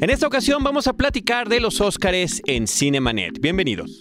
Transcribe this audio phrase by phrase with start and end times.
[0.00, 3.38] En esta ocasión vamos a platicar de los Óscares en Cinemanet.
[3.38, 4.00] Bienvenidos.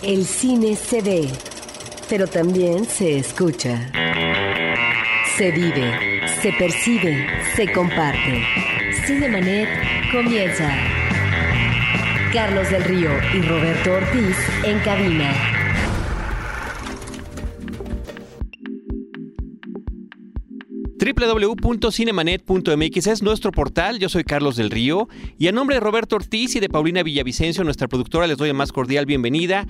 [0.00, 1.28] El cine se ve,
[2.08, 3.90] pero también se escucha.
[5.36, 8.44] Se vive, se percibe, se comparte.
[9.04, 9.68] Cinemanet
[10.12, 10.72] comienza.
[12.32, 15.53] Carlos del Río y Roberto Ortiz en cabina.
[21.14, 23.98] www.cinemanet.mx es nuestro portal.
[23.98, 25.08] Yo soy Carlos del Río
[25.38, 28.54] y a nombre de Roberto Ortiz y de Paulina Villavicencio, nuestra productora, les doy la
[28.54, 29.66] más cordial bienvenida.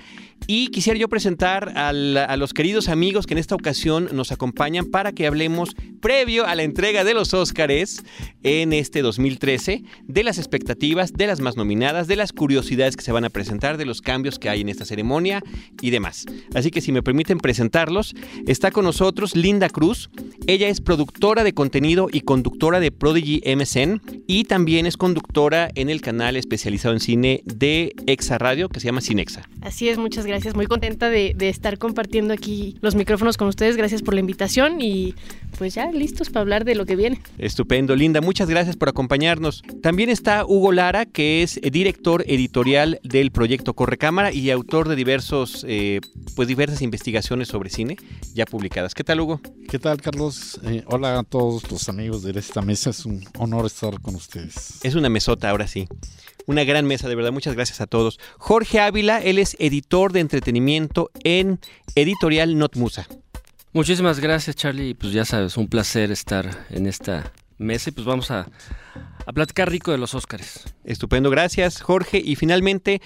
[0.46, 5.12] Y quisiera yo presentar a los queridos amigos que en esta ocasión nos acompañan para
[5.12, 8.04] que hablemos previo a la entrega de los Óscares
[8.42, 13.12] en este 2013, de las expectativas, de las más nominadas, de las curiosidades que se
[13.12, 15.42] van a presentar, de los cambios que hay en esta ceremonia
[15.80, 16.26] y demás.
[16.54, 18.14] Así que si me permiten presentarlos,
[18.46, 20.10] está con nosotros Linda Cruz.
[20.46, 25.90] Ella es productora de contenido y conductora de Prodigy MSN y también es conductora en
[25.90, 29.48] el canal especializado en cine de Exa Radio que se llama Cinexa.
[29.62, 30.54] Así es, muchas gracias.
[30.54, 33.76] Muy contenta de, estar compartiendo aquí los micrófonos con ustedes.
[33.76, 35.14] Gracias por la invitación y
[35.56, 37.20] pues ya listos para hablar de lo que viene.
[37.38, 38.20] Estupendo, Linda.
[38.20, 39.62] Muchas gracias por acompañarnos.
[39.82, 45.64] También está Hugo Lara, que es director editorial del proyecto Correcámara y autor de diversos,
[45.68, 46.00] eh,
[46.36, 47.96] pues diversas investigaciones sobre cine
[48.34, 48.94] ya publicadas.
[48.94, 49.40] ¿Qué tal, Hugo?
[49.68, 50.60] ¿Qué tal, Carlos?
[50.64, 52.90] Eh, hola a todos los amigos de esta mesa.
[52.90, 54.80] Es un honor estar con ustedes.
[54.82, 55.86] Es una mesota, ahora sí.
[56.46, 57.32] Una gran mesa, de verdad.
[57.32, 58.18] Muchas gracias a todos.
[58.38, 61.58] Jorge Ávila, él es editor de entretenimiento en
[61.94, 63.06] Editorial Not Musa.
[63.74, 64.90] Muchísimas gracias, Charlie.
[64.90, 68.48] Y Pues ya sabes, un placer estar en esta mesa y pues vamos a,
[69.26, 70.62] a platicar rico de los Óscares.
[70.84, 72.22] Estupendo, gracias, Jorge.
[72.24, 73.02] Y finalmente,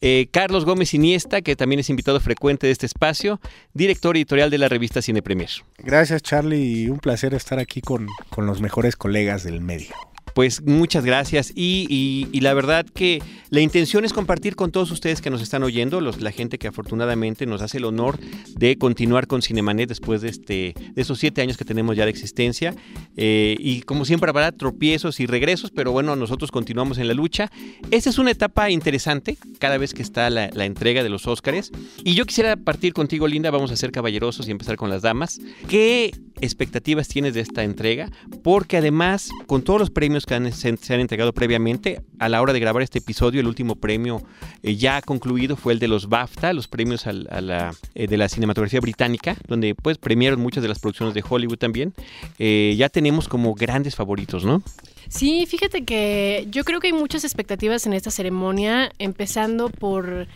[0.00, 3.40] eh, Carlos Gómez Iniesta, que también es invitado frecuente de este espacio,
[3.74, 5.50] director editorial de la revista Cine Premier.
[5.78, 9.94] Gracias Charlie y un placer estar aquí con, con los mejores colegas del medio.
[10.38, 14.92] Pues muchas gracias y, y- y la verdad que la intención es compartir con todos
[14.92, 18.20] ustedes que nos están oyendo, los, la gente que afortunadamente nos hace el honor
[18.54, 22.12] de continuar con Cinemanet después de, este, de esos siete años que tenemos ya de
[22.12, 22.72] existencia.
[23.16, 27.50] Eh, y como siempre habrá tropiezos y regresos, pero bueno, nosotros continuamos en la lucha.
[27.90, 31.72] Esta es una etapa interesante cada vez que está la, la entrega de los Óscares.
[32.04, 35.40] Y yo quisiera partir contigo, Linda, vamos a ser caballerosos y empezar con las damas.
[35.68, 38.08] ¿Qué expectativas tienes de esta entrega?
[38.44, 42.82] Porque además, con todos los premios se, han entregado previamente, a la hora de grabar
[42.82, 44.22] este episodio, el último premio
[44.62, 48.28] eh, ya concluido fue el de los BAFTA, los premios a la, eh, de la
[48.28, 51.94] cinematografía británica, donde pues premiaron muchas de las producciones de Hollywood también.
[52.38, 54.62] Eh, ya tenemos como grandes favoritos, ¿no?
[55.08, 60.26] Sí, fíjate que yo creo que hay muchas expectativas en esta ceremonia, empezando por,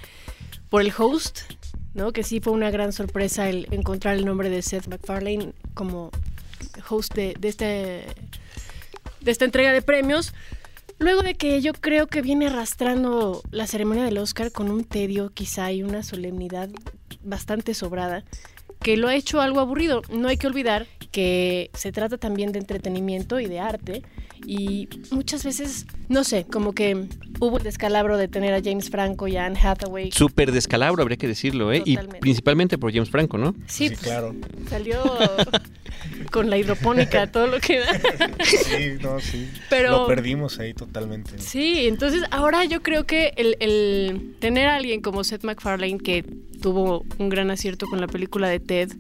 [0.70, 1.41] por el host,
[1.92, 2.12] ¿no?
[2.12, 6.10] Que sí fue una gran sorpresa el encontrar el nombre de Seth MacFarlane como
[6.88, 8.06] host de este,
[9.25, 10.33] de esta entrega de premios.
[10.99, 15.31] Luego de que yo creo que viene arrastrando la ceremonia del Oscar con un tedio
[15.31, 16.69] quizá y una solemnidad
[17.25, 18.25] bastante sobrada,
[18.81, 20.03] que lo ha hecho algo aburrido.
[20.12, 24.03] No hay que olvidar que se trata también de entretenimiento y de arte
[24.47, 27.06] y muchas veces, no sé, como que
[27.38, 30.11] hubo el descalabro de tener a James Franco y a Anne Hathaway.
[30.12, 31.82] Súper descalabro, habría que decirlo, ¿eh?
[31.84, 32.21] Y Totalmente.
[32.21, 33.53] principalmente por James Franco, ¿no?
[33.66, 34.34] Sí, Sí, pues, claro.
[34.69, 35.03] salió
[36.32, 37.93] con la hidropónica, todo lo que da.
[38.44, 39.48] Sí, no, sí.
[39.70, 41.38] Pero- Lo perdimos ahí totalmente.
[41.38, 46.25] Sí, entonces ahora yo creo que el, el tener a alguien como Seth MacFarlane, que
[46.60, 48.91] tuvo un gran acierto con la película de Ted,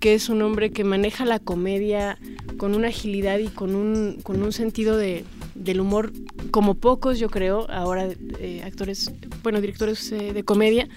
[0.00, 2.18] que es un hombre que maneja la comedia
[2.58, 6.12] con una agilidad y con un, con un sentido de, del humor
[6.50, 8.08] como pocos, yo creo, ahora
[8.38, 9.10] eh, actores,
[9.42, 10.88] bueno, directores eh, de comedia.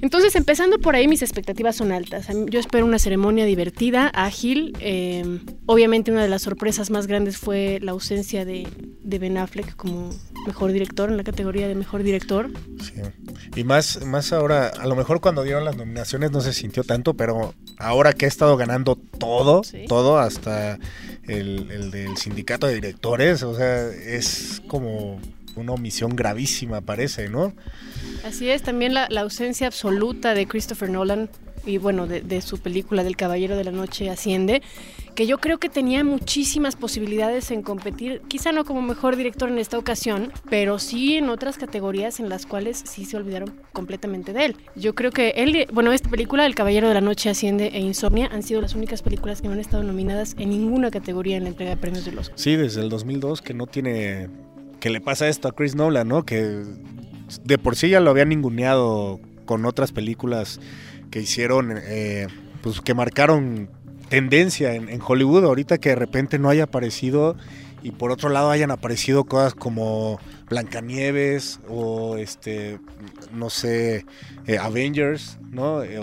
[0.00, 2.26] Entonces, empezando por ahí, mis expectativas son altas.
[2.48, 4.76] Yo espero una ceremonia divertida, ágil.
[4.80, 8.66] eh, obviamente, una de las sorpresas más grandes fue la ausencia de,
[9.02, 10.10] de Ben Affleck como
[10.46, 12.50] mejor director, en la categoría de mejor director.
[12.80, 13.00] Sí.
[13.54, 17.14] Y más, más ahora, a lo mejor cuando dieron las nominaciones no se sintió tanto,
[17.14, 19.84] pero ahora que ha estado ganando todo, Sí.
[19.88, 20.78] todo, hasta
[21.26, 25.20] el, el del sindicato de directores, o sea, es como
[25.56, 27.52] una omisión gravísima, parece, ¿no?
[28.24, 31.28] Así es, también la, la ausencia absoluta de Christopher Nolan
[31.64, 34.62] y bueno, de, de su película del Caballero de la Noche Asciende,
[35.14, 39.58] que yo creo que tenía muchísimas posibilidades en competir, quizá no como mejor director en
[39.58, 44.46] esta ocasión, pero sí en otras categorías en las cuales sí se olvidaron completamente de
[44.46, 44.56] él.
[44.74, 48.28] Yo creo que él, bueno, esta película, El Caballero de la Noche Asciende e Insomnia,
[48.32, 51.50] han sido las únicas películas que no han estado nominadas en ninguna categoría en la
[51.50, 54.28] entrega de premios de los Sí, desde el 2002 que no tiene...
[54.80, 56.24] que le pasa esto a Chris Nolan, ¿no?
[56.24, 56.64] Que
[57.44, 60.60] de por sí ya lo habían ninguneado con otras películas
[61.10, 62.26] que hicieron, eh,
[62.62, 63.68] pues que marcaron
[64.12, 65.44] tendencia en, en Hollywood.
[65.44, 67.36] Ahorita que de repente no haya aparecido
[67.82, 72.78] y por otro lado hayan aparecido cosas como Blancanieves o este
[73.32, 74.04] no sé
[74.46, 75.98] eh, Avengers no Eh,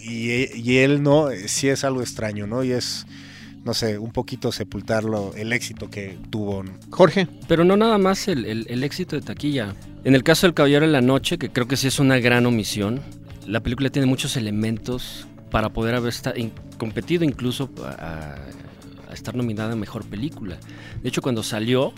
[0.00, 3.06] y, y él no eh, sí es algo extraño no y es
[3.64, 7.28] no sé un poquito sepultarlo el éxito que tuvo Jorge.
[7.46, 9.74] Pero no nada más el, el- el éxito de taquilla.
[10.04, 12.44] En el caso del Caballero de la Noche, que creo que sí es una gran
[12.46, 13.00] omisión,
[13.46, 16.50] la película tiene muchos elementos para poder haber esta- in-
[16.82, 18.34] competido incluso a,
[19.12, 20.58] estar nominada a Mejor Película.
[21.00, 21.92] De hecho, cuando salió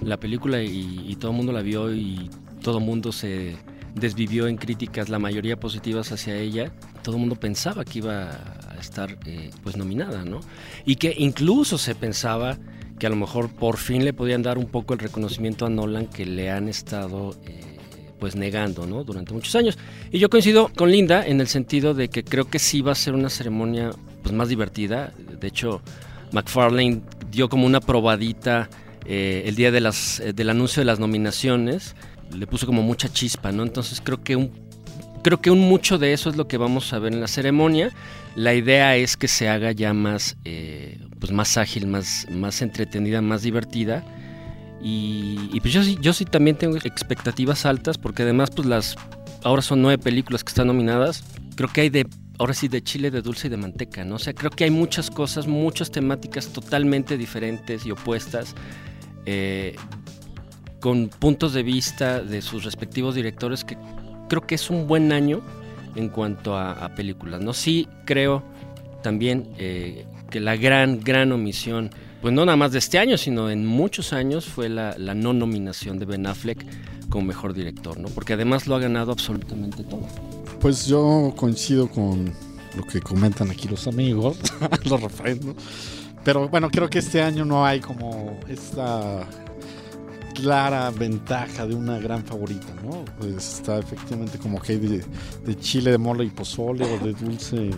[0.00, 2.30] la película y, y todo el mundo la vio y
[2.62, 3.56] todo el mundo se
[3.94, 8.30] desvivió en críticas, la mayoría positivas hacia ella, todo el mundo pensaba que iba
[8.70, 10.40] a estar eh, pues nominada, ¿no?
[10.86, 12.56] Y que incluso se pensaba
[12.98, 16.06] que a lo mejor por fin le podían dar un poco el reconocimiento a Nolan
[16.06, 17.72] que le han estado eh,
[18.18, 19.04] pues negando ¿no?
[19.04, 19.76] durante muchos años.
[20.10, 22.94] Y yo coincido con Linda en el sentido de que creo que sí va a
[22.94, 23.90] ser una ceremonia
[24.22, 25.12] pues más divertida.
[25.40, 25.82] De hecho,
[26.32, 28.68] McFarlane dio como una probadita
[29.04, 31.96] eh, el día de las, eh, del anuncio de las nominaciones.
[32.34, 33.62] Le puso como mucha chispa, ¿no?
[33.62, 34.50] Entonces creo que un
[35.22, 37.90] creo que un mucho de eso es lo que vamos a ver en la ceremonia.
[38.34, 43.22] La idea es que se haga ya más, eh, pues más ágil, más, más entretenida,
[43.22, 44.04] más divertida.
[44.84, 48.96] Y, pues yo sí, yo sí también tengo expectativas altas porque además pues las
[49.44, 51.22] ahora son nueve películas que están nominadas.
[51.54, 52.06] Creo que hay de
[52.38, 54.16] ahora sí de chile, de dulce y de manteca, ¿no?
[54.16, 58.54] O sea, creo que hay muchas cosas, muchas temáticas totalmente diferentes y opuestas.
[59.26, 59.76] eh,
[60.82, 63.78] con puntos de vista de sus respectivos directores que
[64.28, 65.40] creo que es un buen año
[65.94, 67.40] en cuanto a, películas.
[67.40, 68.42] No sí creo
[69.00, 71.90] también eh, que la gran, gran omisión,
[72.20, 75.32] pues no nada más de este año, sino en muchos años, fue la, la no
[75.32, 76.66] nominación de Ben Affleck
[77.08, 78.08] como mejor director, ¿no?
[78.08, 80.08] Porque además lo ha ganado absolutamente todo.
[80.62, 82.32] Pues yo coincido con
[82.76, 84.38] lo que comentan aquí los amigos,
[84.84, 85.56] lo refrendo.
[86.24, 89.26] Pero bueno, creo que este año no hay como esta
[90.36, 93.04] clara ventaja de una gran favorita, ¿no?
[93.18, 97.70] Pues está efectivamente como que hay de, chile, de mole y pozole o de dulce.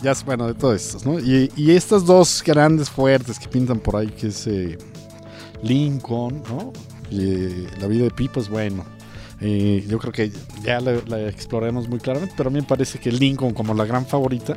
[0.00, 1.18] Ya es bueno, de todas estas, ¿no?
[1.18, 4.78] Y, estas dos grandes fuertes que pintan por ahí, que es eh,
[5.64, 6.72] Lincoln, ¿no?
[7.10, 8.84] Y eh, la vida de Pi, pues bueno.
[9.40, 10.30] Eh, yo creo que
[10.62, 13.84] ya la, la exploraremos muy claramente, pero a mí me parece que Lincoln como la
[13.84, 14.56] gran favorita,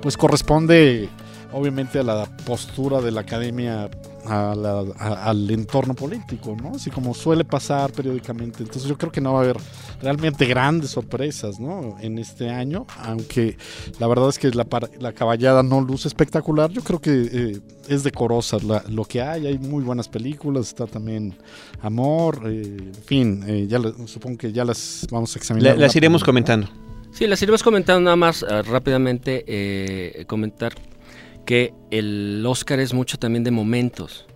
[0.00, 1.08] pues corresponde
[1.52, 3.88] obviamente a la postura de la academia
[4.26, 4.80] a la-
[5.22, 6.72] al entorno político, ¿no?
[6.76, 8.62] Así como suele pasar periódicamente.
[8.62, 9.56] Entonces yo creo que no va a haber
[10.02, 11.96] realmente grandes sorpresas, ¿no?
[12.00, 13.56] En este año, aunque
[13.98, 14.64] la verdad es que la,
[15.12, 19.46] caballada no luce espectacular, yo creo que eh, es decorosa la- lo que hay.
[19.46, 21.34] Hay muy buenas películas, está también
[21.82, 25.74] Amor, eh, en fin, eh, ya la- supongo que ya las vamos a examinar.
[25.76, 26.68] La- las iremos comentando.
[27.12, 30.72] Sí, las iremos comentando nada más rápidamente, eh, comentar
[31.46, 34.26] que el Oscar es mucho también de momentos.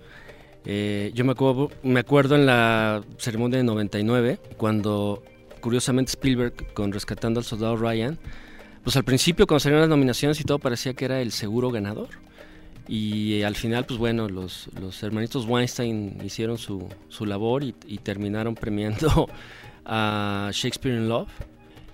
[0.64, 5.22] Eh, yo me acuerdo, me acuerdo en la ceremonia de 99, cuando
[5.60, 8.18] curiosamente Spielberg con Rescatando al Soldado Ryan,
[8.84, 12.08] pues al principio cuando salieron las nominaciones y todo parecía que era el seguro ganador.
[12.88, 17.98] Y al final, pues bueno, los, los hermanitos Weinstein hicieron su, su labor y, y
[17.98, 19.28] terminaron premiando
[19.84, 21.28] a Shakespeare in Love.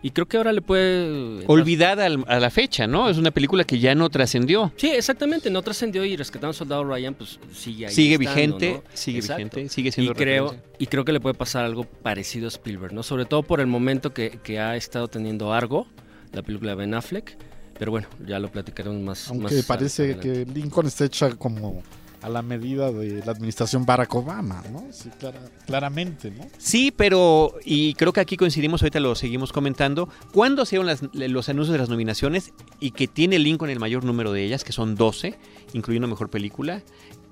[0.05, 1.45] Y creo que ahora le puede...
[1.47, 3.09] Olvidada al- a la fecha, ¿no?
[3.09, 4.71] Es una película que ya no trascendió.
[4.77, 8.73] Sí, exactamente, no trascendió y Rescatando al Soldado Ryan pues sigue ahí Sigue estando, vigente,
[8.75, 8.83] ¿no?
[8.93, 9.37] sigue Exacto.
[9.39, 10.73] vigente, sigue Y siendo creo, referencia.
[10.79, 13.03] y creo que le puede pasar algo parecido a Spielberg, ¿no?
[13.03, 15.87] Sobre todo por el momento que, que ha estado teniendo Argo,
[16.33, 17.39] la película de Ben Affleck.
[17.79, 19.29] Pero bueno, ya lo platicaremos más.
[19.31, 20.45] Aunque más parece adelante.
[20.45, 21.83] que Lincoln está hecha como
[22.25, 24.85] a la medida de la administración Barack Obama, ¿no?
[24.93, 26.47] Sí, clara- claramente, ¿no?
[26.57, 31.03] Sí, pero, y creo que aquí coincidimos, ahorita lo seguimos comentando, cuando se dieron las-
[31.13, 34.73] los anuncios de las nominaciones y que tiene Lincoln el mayor número de ellas, que
[34.73, 35.35] son 12,
[35.75, 36.83] incluyendo Mejor Película,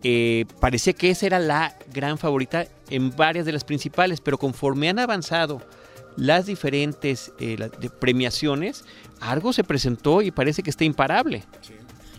[0.02, 4.90] eh, parecía que esa era la gran favorita en varias de las principales, pero conforme
[4.90, 5.62] han avanzado
[6.16, 8.84] las diferentes eh, de premiaciones,
[9.20, 11.44] Argo se presentó y parece que está imparable.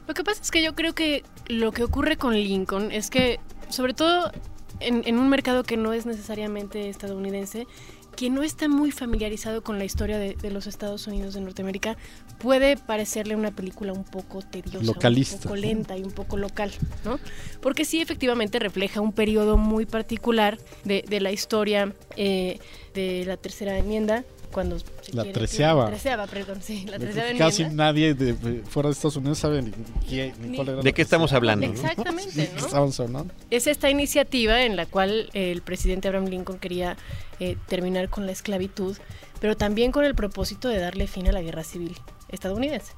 [0.07, 3.39] Lo que pasa es que yo creo que lo que ocurre con Lincoln es que,
[3.69, 4.31] sobre todo
[4.79, 7.67] en, en un mercado que no es necesariamente estadounidense,
[8.15, 11.97] quien no está muy familiarizado con la historia de, de los Estados Unidos de Norteamérica,
[12.37, 16.71] puede parecerle una película un poco tediosa, Localista, un poco lenta y un poco local,
[17.03, 17.19] ¿no?
[17.61, 22.59] Porque sí, efectivamente refleja un periodo muy particular de, de la historia eh,
[22.93, 25.83] de la tercera enmienda, cuando se La quiere- treceava.
[25.85, 27.83] La treceava, perdón, sí, la treceava Casi enmienda.
[27.85, 29.71] nadie de, de fuera de Estados Unidos sabe ni,
[30.09, 31.67] qué- ni Ni- cuál era ¿De la qué estamos hablando?
[31.67, 31.73] ¿no?
[31.73, 32.65] Exactamente, ¿no?
[32.65, 33.33] Estamos hablando.
[33.49, 36.95] es esta iniciativa en la cual el presidente Abraham Lincoln quería
[37.39, 38.95] eh, terminar con la esclavitud,
[39.41, 41.97] pero también con el propósito de darle fin a la guerra civil
[42.29, 42.93] estadounidense.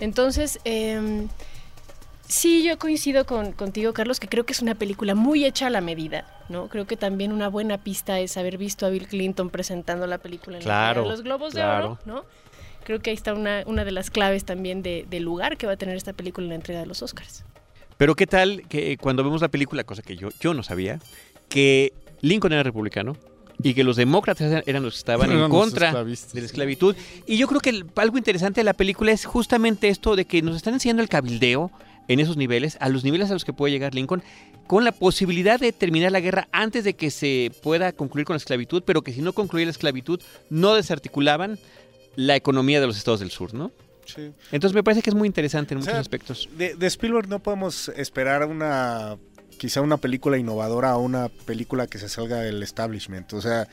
[0.00, 1.26] Entonces, eh,
[2.32, 5.70] Sí, yo coincido con, contigo, Carlos, que creo que es una película muy hecha a
[5.70, 6.68] la medida, ¿no?
[6.68, 10.56] Creo que también una buena pista es haber visto a Bill Clinton presentando la película
[10.56, 11.78] en la Claro, los Globos claro.
[11.78, 12.24] de Oro, ¿no?
[12.84, 15.74] Creo que ahí está una, una de las claves también de- del lugar que va
[15.74, 17.44] a tener esta película en la entrega de los Oscars.
[17.98, 21.00] Pero qué tal que cuando vemos la película, cosa que yo, yo no sabía,
[21.50, 23.14] que Lincoln era republicano
[23.62, 26.96] y que los demócratas eran- los que estaban Eran en contra de la esclavitud.
[27.26, 30.40] Y yo creo que el- algo interesante de la película es justamente esto de que
[30.40, 31.70] nos están enseñando el cabildeo
[32.08, 34.22] en esos niveles, a los niveles a los que puede llegar Lincoln,
[34.66, 38.38] con la posibilidad de terminar la guerra antes de que se pueda concluir con la
[38.38, 41.58] esclavitud, pero que si no concluía la esclavitud, no desarticulaban
[42.16, 43.70] la economía de los estados del sur, ¿no?
[44.04, 44.32] Sí.
[44.50, 46.48] Entonces me parece que es muy interesante en O muchos aspectos.
[46.56, 49.16] De, de Spielberg no podemos esperar una
[49.58, 53.32] quizá una película innovadora o una película que se salga del establishment.
[53.32, 53.68] O sea,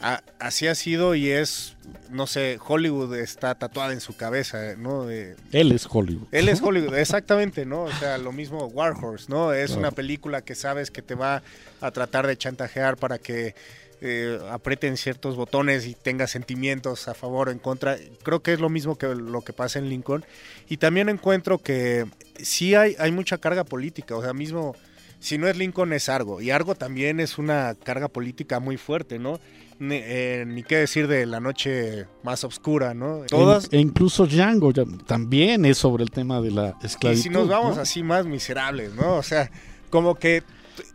[0.00, 1.76] a- así ha sido y es,
[2.10, 5.04] no sé, Hollywood está tatuada en su cabeza, ¿no?
[5.06, 6.26] De- Él es Hollywood.
[6.32, 7.82] él es Hollywood, exactamente, ¿no?
[7.84, 9.52] O sea, lo mismo War Horse, ¿no?
[9.52, 9.80] Es Claro.
[9.80, 11.42] una película que sabes que te va
[11.80, 13.54] a tratar de chantajear para que
[14.02, 17.98] eh, aprieten ciertos botones y tengas sentimientos a favor o en contra.
[18.22, 20.24] Creo que es lo mismo que lo que pasa en Lincoln.
[20.70, 22.06] Y también encuentro que
[22.42, 24.74] sí hay, hay mucha carga política, o sea, mismo...
[25.18, 29.18] Si no es Lincoln es Argo, y Argo también es una carga política muy fuerte,
[29.18, 29.38] ¿no?
[29.80, 33.22] Ni, eh, ni qué decir de la noche más oscura, ¿no?
[33.26, 37.22] Todas, E, e incluso Django ya- también es sobre el tema de la Y esclavitud.
[37.22, 37.82] si nos vamos ¿no?
[37.82, 39.14] así más miserables, ¿no?
[39.16, 39.50] O sea,
[39.88, 40.42] como que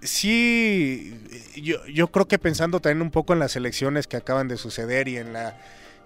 [0.04, 1.20] sí,
[1.56, 5.08] yo, yo creo que pensando también un poco en las elecciones que acaban de suceder
[5.08, 5.58] y en la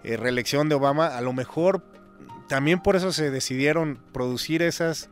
[0.04, 1.84] eh, reelección de Obama, a lo mejor
[2.48, 5.10] también por eso se decidieron producir esas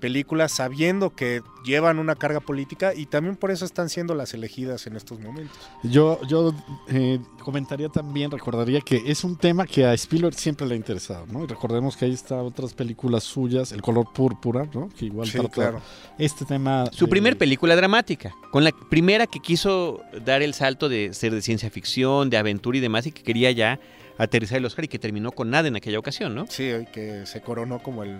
[0.00, 4.86] películas sabiendo que llevan una carga política y también por eso están siendo las elegidas
[4.86, 5.56] en estos momentos.
[5.84, 6.52] Yo, yo
[6.88, 11.26] eh, comentaría también, recordaría que es un tema que a Spielberg siempre le ha interesado,
[11.26, 11.44] ¿no?
[11.44, 14.88] Y recordemos que ahí está otras películas suyas, El color púrpura, ¿no?
[14.98, 15.80] Que igual Sí, trata claro.
[16.18, 16.86] este tema.
[16.92, 21.32] Su de- primer película dramática, con la primera que quiso dar el salto de ser
[21.34, 23.78] de ciencia ficción, de aventura y demás, y que quería ya
[24.18, 26.46] aterrizar el Oscar y que terminó con nada en aquella ocasión, ¿no?
[26.48, 28.18] Sí, que se coronó como el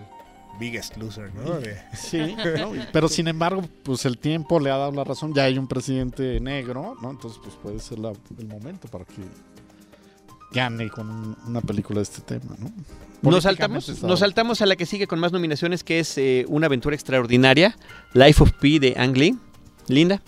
[0.58, 1.52] biggest loser, ¿no?
[1.60, 2.34] De- Sí,
[2.92, 5.32] pero sin embargo, pues el tiempo le ha dado la razón.
[5.34, 7.10] Ya hay un presidente negro, ¿no?
[7.10, 9.22] Entonces, pues puede ser la- el momento para que
[10.52, 12.70] gane con un- una película de este tema, ¿no?
[13.22, 16.66] Nos saltamos, nos saltamos a la que sigue con más nominaciones, que es eh, Una
[16.66, 17.76] aventura extraordinaria,
[18.14, 19.36] Life of Pi de Ang Lee.
[19.88, 20.22] Linda.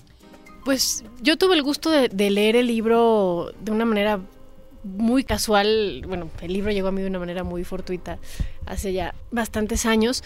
[0.65, 4.21] Pues yo tuve el gusto de, de leer el libro de una manera
[4.85, 6.05] muy casual.
[6.07, 8.19] Bueno, el libro llegó a mí de una manera muy fortuita
[8.67, 10.23] hace ya bastantes años.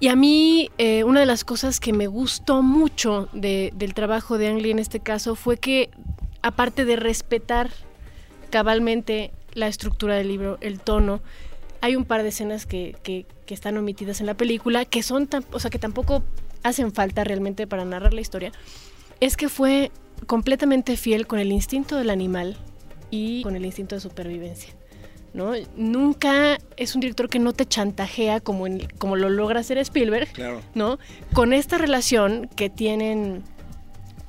[0.00, 4.36] Y a mí, eh, una de las cosas que me gustó mucho de- del trabajo
[4.38, 5.90] de Ang Lee en este caso fue que,
[6.42, 7.70] aparte de respetar
[8.50, 11.20] cabalmente la estructura del libro, el tono,
[11.80, 15.26] hay un par de escenas que, que- que están omitidas en la película, que son,
[15.26, 16.22] tan- o sea, que tampoco
[16.62, 18.52] hacen falta realmente para narrar la historia,
[19.20, 19.90] es que fue
[20.26, 22.56] completamente fiel con el instinto del animal
[23.12, 24.72] y con el instinto de supervivencia.
[25.34, 25.52] ¿no?
[25.76, 30.28] Nunca es un director que no te chantajea como, en- como lo logra hacer Spielberg,
[30.32, 30.60] Claro.
[30.74, 30.98] ¿no?
[31.32, 33.42] Con esta relación que tienen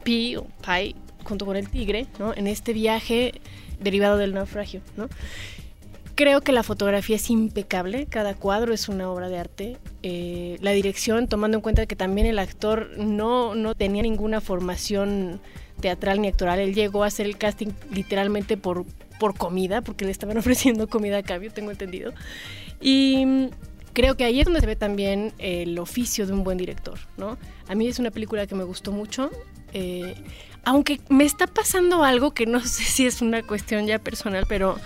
[0.03, 2.33] Pi o Pi junto con el tigre, ¿no?
[2.35, 3.41] En este viaje
[3.81, 5.09] derivado del naufragio, ¿no?
[6.15, 9.77] Creo que la fotografía es impecable, cada cuadro es una obra de arte.
[10.03, 15.41] Eh, la dirección, tomando en cuenta que también el actor no, no tenía ninguna formación
[15.83, 18.85] teatral ni actoral, él llegó a hacer el casting literalmente por,
[19.19, 22.13] por comida, porque le estaban ofreciendo comida a cambio, tengo entendido.
[22.79, 23.49] Y mm,
[23.91, 27.37] creo que ahí es donde se ve también el oficio de un buen director, ¿no?
[27.67, 29.29] A mí es una película que me gustó mucho.
[29.73, 30.15] eh,
[30.65, 34.79] aunque me está pasando algo que no sé si es una cuestión ya personal, pero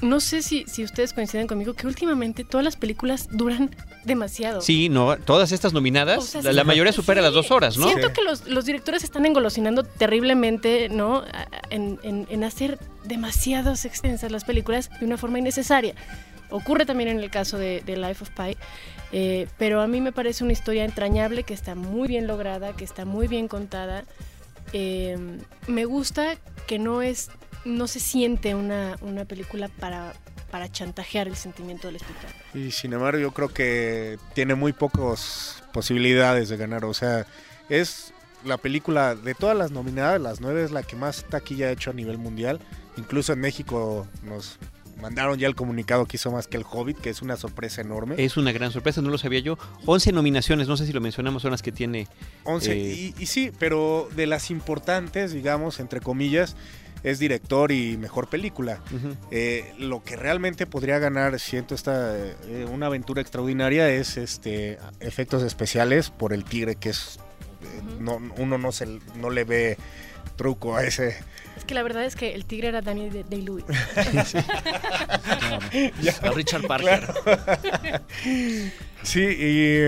[0.00, 3.70] no sé si, si ustedes coinciden conmigo que últimamente todas las películas duran
[4.04, 4.60] demasiado.
[4.60, 7.24] Sí, no, todas estas nominadas, O sea, la, sí, la mayoría supera sí.
[7.24, 7.86] las dos horas, ¿no?
[7.86, 8.12] Siento Sí.
[8.14, 11.24] que los, los directores están engolosinando terriblemente, ¿no?
[11.70, 15.94] En, en- en hacer demasiadas extensas las películas de una forma innecesaria.
[16.50, 18.56] Ocurre también en el caso de, de Life of Pi,
[19.12, 22.84] eh, pero a mí me parece una historia entrañable que está muy bien lograda, que
[22.84, 24.04] está muy bien contada.
[24.74, 25.16] Eh,
[25.66, 27.30] me gusta que no es,
[27.64, 30.12] no se siente una, una película para,
[30.52, 32.36] para chantajear el sentimiento del espectador.
[32.54, 36.84] Y sin embargo, yo creo que tiene muy pocas posibilidades de ganar.
[36.84, 37.26] O sea,
[37.70, 38.12] es
[38.44, 41.90] la película de todas las nominadas, las nueve es la que más taquilla ha hecho
[41.90, 42.60] a nivel mundial.
[42.98, 44.58] Incluso en México nos
[45.00, 48.16] mandaron ya el comunicado que hizo más que el Hobbit, que es una sorpresa enorme.
[48.18, 49.58] Es una gran sorpresa, no lo sabía yo.
[49.86, 52.08] 11 nominaciones, no sé si lo mencionamos, son las que tiene.
[52.44, 52.72] 11.
[52.72, 56.56] eh, y, y sí, pero de las importantes, digamos, entre comillas,
[57.02, 58.80] es director y mejor película.
[59.30, 65.42] Eh, lo que realmente podría ganar, siento esta eh, una aventura extraordinaria es este efectos
[65.42, 67.18] especiales por el tigre que es
[67.62, 69.78] eh, no, uno no se no le ve
[70.36, 71.16] truco a ese
[71.56, 73.64] Es que la verdad es que el tigre era Daniel Day-Lewis.
[76.22, 77.08] A Richard Parker.
[79.02, 79.78] sí y,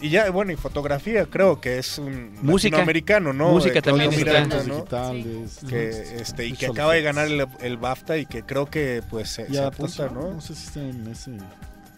[0.00, 2.80] y ya bueno y fotografía creo que es un Música.
[2.82, 4.10] americano no Música Eh, también.
[4.10, 4.74] Miranda, Efectos ¿no?
[4.76, 5.58] digitales.
[5.68, 5.88] que
[6.20, 9.46] este y que acaba de ganar el, el BAFTA y que creo que pues se,
[9.48, 11.36] Y se apunta no No sé si está en ese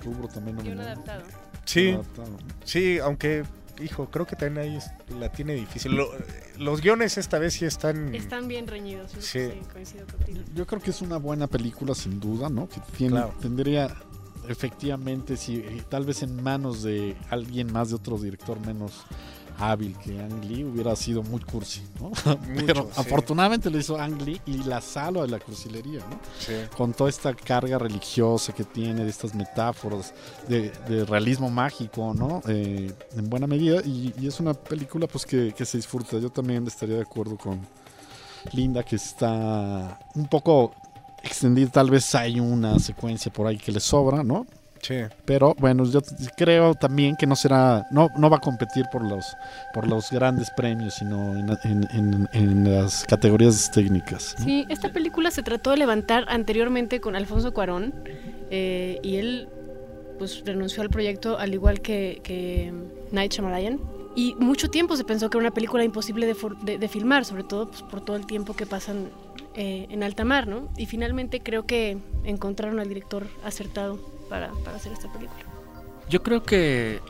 [0.04, 0.58] rubro también.
[0.64, 1.22] Y un adaptado.
[1.64, 2.36] sí Adaptado.
[2.64, 3.44] Sí, aunque,
[3.82, 5.92] hijo, creo que también ahí es- la tiene difícil.
[5.96, 6.10] Lo-
[6.58, 8.14] los guiones esta vez sí están...
[8.14, 9.12] Están bien reñidos.
[9.18, 9.20] Sí.
[9.50, 10.40] sí, coincido contigo.
[10.54, 12.68] Yo creo que es una buena película, sin duda, ¿no?
[12.68, 13.34] Que tiene, Claro.
[13.42, 13.94] tendría,
[14.48, 19.04] efectivamente, si eh, tal vez en manos de alguien más, de otro director menos
[19.58, 22.10] hábil que Ang Lee, hubiera sido muy cursi, ¿no?
[22.66, 23.00] Pero sí.
[23.00, 26.18] afortunadamente lo hizo Ang Lee y la salva de la cursilería, ¿no?
[26.38, 26.52] Sí.
[26.76, 30.12] Con toda esta carga religiosa que tiene, de estas metáforas,
[30.48, 32.42] de, de realismo mágico, ¿no?
[32.48, 33.80] Eh, en buena medida.
[33.84, 36.18] Y, y es una película pues que, que se disfruta.
[36.18, 37.60] Yo también estaría de acuerdo con
[38.52, 40.74] Linda, que está un poco
[41.26, 41.68] extendida.
[41.70, 44.46] Tal vez hay una secuencia por ahí que le sobra, ¿no?
[44.82, 44.96] Sí.
[45.24, 46.00] Pero bueno, yo
[46.36, 49.34] creo también que no será, no, no va a competir por los,
[49.74, 54.36] por los grandes premios, sino en, en- en- en las categorías técnicas.
[54.38, 54.44] ¿no?
[54.44, 57.94] Sí, esta película se trató de levantar anteriormente con Alfonso Cuarón
[58.50, 59.48] eh, y él
[60.18, 62.72] pues renunció al proyecto al igual que, que
[63.12, 63.80] Night Shyamalan
[64.14, 67.24] y mucho tiempo se pensó que era una película imposible de, for- de- de filmar,
[67.24, 69.08] sobre todo pues, por todo el tiempo que pasan
[69.56, 70.68] eh, en alta mar, ¿no?
[70.76, 73.98] Y finalmente creo que encontraron al director acertado
[74.28, 75.44] para, para hacer esta película.
[76.08, 77.00] Yo creo que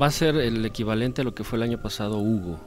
[0.00, 2.58] va a ser el equivalente a lo que fue el año pasado Hugo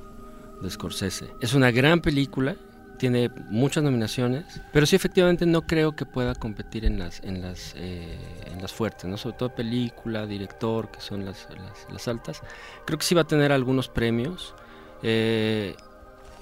[0.62, 1.28] de Scorsese.
[1.42, 2.56] Es una gran película,
[2.98, 7.74] tiene muchas nominaciones, pero sí efectivamente no creo que pueda competir en las en las
[7.76, 8.18] eh,
[8.52, 11.48] en las fuertes, no sobre todo película, director, que son las,
[11.92, 12.42] las, altas.
[12.86, 14.54] Creo que sí va a tener algunos premios.
[15.02, 15.76] Eh,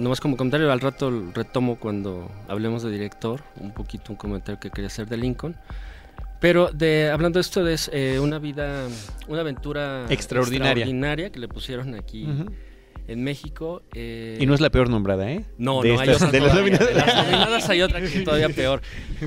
[0.02, 4.70] nomás como comentario, al rato retomo cuando hablemos de director, un poquito un comentario que
[4.70, 5.56] quería hacer de Lincoln.
[6.40, 8.88] Pero de, hablando de esto, es eh, una vida,
[9.28, 10.72] una aventura Extraordinaria.
[10.72, 12.28] extraordinaria que le pusieron aquí
[13.08, 13.84] en México.
[13.94, 15.46] eh, Y no es la peor nombrada, ¿eh?
[15.60, 16.78] no, de no, hay otra de las todavía.
[16.80, 16.88] nominadas.
[16.88, 18.82] De las nominadas hay otra que es todavía peor.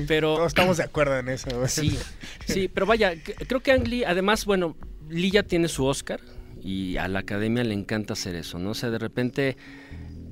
[0.07, 1.49] Pero Todos estamos de acuerdo en eso.
[1.67, 1.97] sí,
[2.45, 3.13] sí, pero vaya,
[3.47, 4.75] creo que Ang Lee, además, bueno,
[5.09, 6.19] Lee ya tiene su Oscar
[6.61, 8.71] y a la academia le encanta hacer eso, ¿no?
[8.71, 9.55] O sea, de repente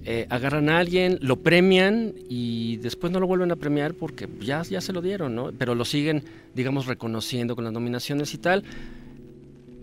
[0.05, 4.61] eh, agarran a alguien, lo premian y después no lo vuelven a premiar porque ya,
[4.63, 5.51] ya se lo dieron, ¿no?
[5.57, 8.63] Pero lo siguen, digamos, reconociendo con las nominaciones y tal.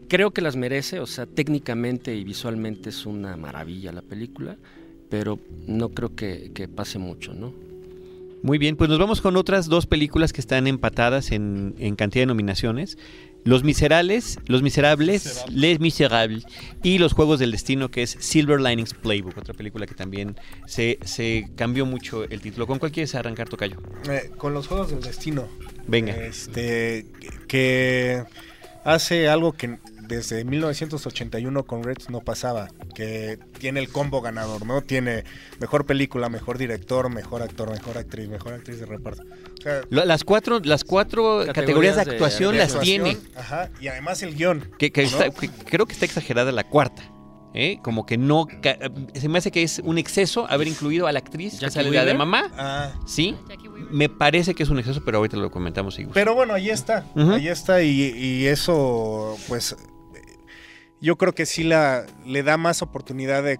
[0.08, 4.56] Creo que las merece, o sea, técnicamente y visualmente es una maravilla la película,
[5.08, 7.54] pero no creo que, que pase mucho, ¿no?
[8.42, 12.22] Muy bien, pues nos vamos con otras dos películas que están empatadas en, en cantidad
[12.22, 12.96] de nominaciones.
[13.44, 16.44] Los Miserables, Los Miserables, Les Miserables
[16.82, 20.98] y Los Juegos del Destino, que es Silver Linings Playbook, otra película que también se,
[21.04, 22.66] se cambió mucho el título.
[22.66, 23.78] ¿Con cuál quieres arrancar, Tocayo?
[24.08, 25.48] Eh, con los Juegos del Destino.
[25.86, 26.14] Venga.
[26.14, 27.06] Este,
[27.48, 28.24] que
[28.84, 29.78] hace algo que
[30.10, 34.82] desde 1981 con Reds no pasaba, que tiene el combo ganador, ¿no?
[34.82, 35.24] Tiene
[35.60, 39.22] mejor película, mejor director, mejor actor, mejor actriz, mejor actriz de reparto.
[39.22, 43.18] O sea, Lo- Las cuatro, las cuatro categorías, Categorías de actuación de las actuación, tiene.
[43.36, 44.68] Ajá, y además el guion.
[44.78, 45.08] Que, que ¿no?
[45.08, 47.02] está- que creo que está exagerada la cuarta.
[47.52, 47.78] ¿eh?
[47.82, 48.46] Como que no.
[49.14, 51.90] Se me hace que es un exceso haber incluido a la actriz que Jackie sale
[51.90, 52.50] la de mamá.
[52.56, 53.34] Ah, Sí.
[53.90, 55.94] Me parece que es un exceso, pero ahorita lo comentamos.
[55.96, 56.04] si.
[56.06, 59.74] Pero bueno, ahí está, ahí está y, y eso, pues,
[61.00, 63.58] yo creo que sí la, le da más oportunidad de,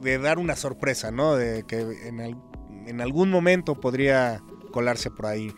[0.00, 1.34] de- dar una sorpresa, ¿no?
[1.36, 2.36] De que en, al-
[2.86, 4.40] en algún momento podría
[4.72, 5.52] colarse por ahí.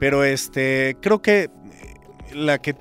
[0.00, 1.50] Pero este, creo que eh,
[2.34, 2.74] la que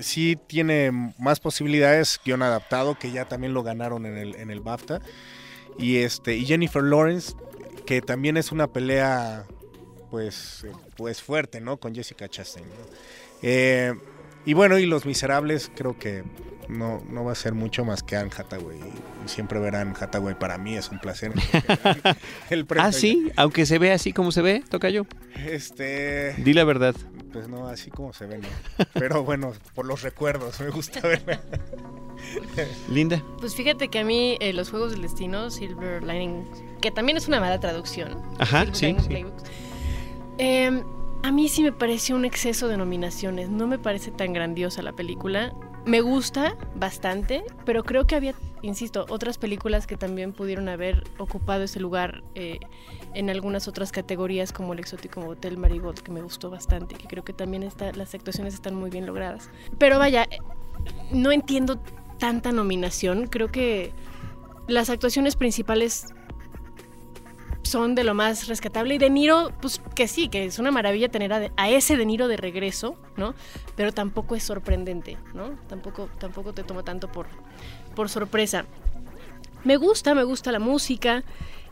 [0.00, 4.60] sí tiene más posibilidades, guion adaptado, que ya también lo ganaron en el, en el
[4.60, 5.00] BAFTA.
[5.78, 7.34] Y este, y Jennifer Lawrence,
[7.86, 9.44] que también es una pelea
[10.10, 11.78] pues, pues fuerte, ¿no?
[11.78, 12.66] Con Jessica Chastain.
[13.42, 13.94] Eh,
[14.44, 16.22] y bueno, y Los Miserables creo que
[16.68, 18.78] no, no va a ser mucho más que Anne Hathaway.
[19.26, 21.32] Siempre verán Hathaway para mí es un placer.
[22.50, 25.06] El ah, sí, aunque se ve así como se ve, Tocayo.
[25.46, 26.94] Este, Di la verdad.
[27.32, 28.48] pues no, así como se ve, no.
[28.94, 31.40] Pero bueno, por los recuerdos, me gusta ver.
[32.88, 33.22] Linda.
[33.40, 36.44] Pues fíjate que a mí eh, los Juegos del Destino, Silver Lining,
[36.80, 38.20] que también es una mala traducción.
[38.38, 39.24] Ajá, Silver sí, sí.
[40.38, 40.82] Eh,
[41.22, 43.48] a mí sí me pareció un exceso de nominaciones.
[43.48, 45.52] No me parece tan grandiosa la película.
[45.84, 51.64] Me gusta bastante, pero creo que había, insisto, otras películas que también pudieron haber ocupado
[51.64, 52.60] ese lugar eh,
[53.14, 57.24] en algunas otras categorías como el exótico Hotel Marigold, que me gustó bastante, que creo
[57.24, 59.50] que también está, las actuaciones están muy bien logradas.
[59.78, 60.28] Pero vaya,
[61.10, 61.80] no entiendo
[62.18, 63.92] tanta nominación, creo que
[64.68, 66.14] las actuaciones principales
[67.62, 68.94] son de lo más rescatable.
[68.94, 72.28] Y De Niro, pues que sí, que es una maravilla tener a, ese De Niro
[72.28, 73.34] de regreso, ¿no?
[73.76, 75.58] Pero tampoco es sorprendente, ¿no?
[75.68, 77.26] Tampoco, tampoco te toma tanto por,
[77.94, 78.66] por sorpresa.
[79.64, 81.24] Me gusta, me gusta la música,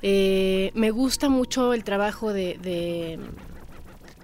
[0.03, 3.19] eh, me gusta mucho el trabajo de...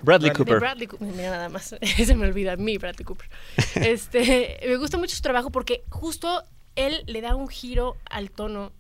[0.02, 0.60] Bradley Cooper.
[0.60, 1.74] Bradley Mira nada más,
[2.04, 3.28] se me olvida a mí, Bradley Cooper.
[3.74, 6.44] Este, me gusta mucho su trabajo porque justo
[6.76, 8.72] él le da un giro al tono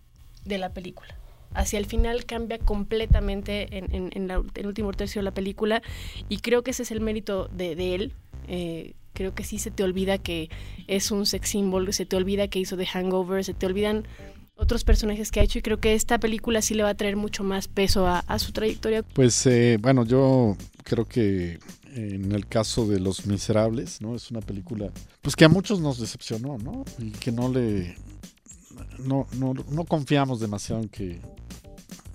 [0.44, 1.16] de la película
[1.56, 5.82] hacia el final cambia completamente en, el último tercio de la película
[6.28, 8.12] y creo que ese es el mérito de, él.
[8.48, 10.50] Eh, creo que sí se te olvida que
[10.86, 14.06] es un sex symbol, se te olvida que hizo The Hangover, se te olvidan
[14.54, 17.16] otros personajes que ha hecho y creo que esta película sí le va a traer
[17.16, 19.02] mucho más peso a, su trayectoria.
[19.02, 21.58] Pues eh, bueno, yo creo que
[21.94, 24.14] en el caso de Los Miserables, ¿no?
[24.14, 24.90] Es una película
[25.22, 26.84] pues que a muchos nos decepcionó, ¿no?
[26.98, 27.96] Y que no le
[28.98, 31.20] no, no, no confiamos demasiado en que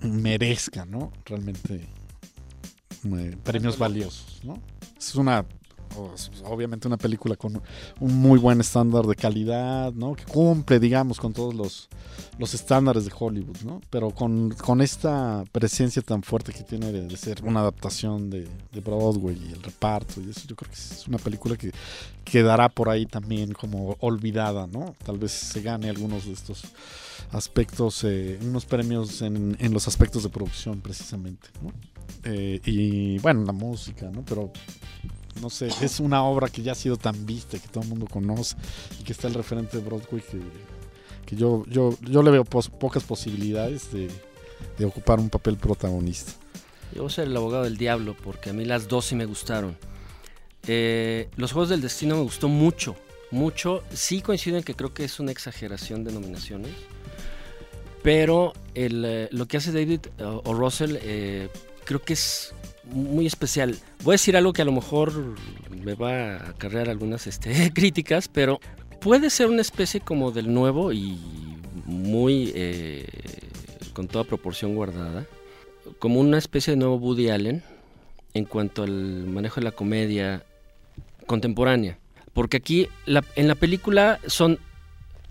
[0.02, 1.12] merezca, ¿no?
[1.24, 1.86] Realmente
[3.04, 4.58] eh, premios valiosos, ¿no?
[4.96, 5.44] Es una
[6.44, 7.60] obviamente una película con
[8.00, 10.14] un muy buen estándar de calidad, ¿no?
[10.14, 11.88] Que cumple, digamos, con todos los,
[12.38, 13.80] los estándares de Hollywood, ¿no?
[13.90, 18.80] Pero con, con esta presencia tan fuerte que tiene de, ser una adaptación de, de,
[18.80, 21.72] Broadway y el reparto y eso, yo creo que es una película que
[22.24, 24.94] quedará por ahí también como olvidada, ¿no?
[25.04, 26.64] Tal vez se gane algunos de estos
[27.32, 31.72] aspectos, eh, unos premios en, en, los aspectos de producción precisamente, ¿no?
[32.24, 34.22] Eh, y bueno, la música, ¿no?
[34.24, 34.52] Pero
[35.42, 38.06] no sé, es una obra que ya ha sido tan vista, que todo el mundo
[38.06, 38.54] conoce
[39.00, 40.22] y que está el referente de Broadway
[41.26, 44.08] que, yo, yo, yo le veo pocas posibilidades de,
[44.86, 46.32] ocupar un papel protagonista.
[46.94, 49.24] Yo voy a ser el abogado del diablo porque a mí las dos sí me
[49.24, 49.76] gustaron.
[50.68, 52.94] Eh, los Juegos del Destino me gustó mucho,
[53.30, 53.82] mucho.
[53.92, 56.72] Sí coincido en que creo que es una exageración de nominaciones.
[58.02, 60.96] Pero el, eh, lo que hace David eh, o Russell
[61.84, 62.54] creo que es
[62.92, 63.76] muy especial.
[64.02, 65.12] Voy a decir algo que a lo mejor
[65.70, 68.60] me va a acarrear algunas este, críticas, pero
[69.00, 71.18] puede ser una especie como del nuevo y
[71.86, 73.06] muy eh,
[73.92, 75.26] con toda proporción guardada,
[75.98, 77.62] como una especie de nuevo Woody Allen
[78.34, 80.44] en cuanto al manejo de la comedia
[81.26, 81.98] contemporánea.
[82.32, 84.58] Porque aquí en la película son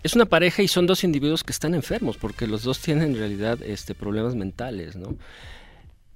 [0.02, 3.16] es una pareja y son dos individuos que están enfermos, porque los dos tienen en
[3.16, 5.16] realidad este, problemas mentales, ¿no?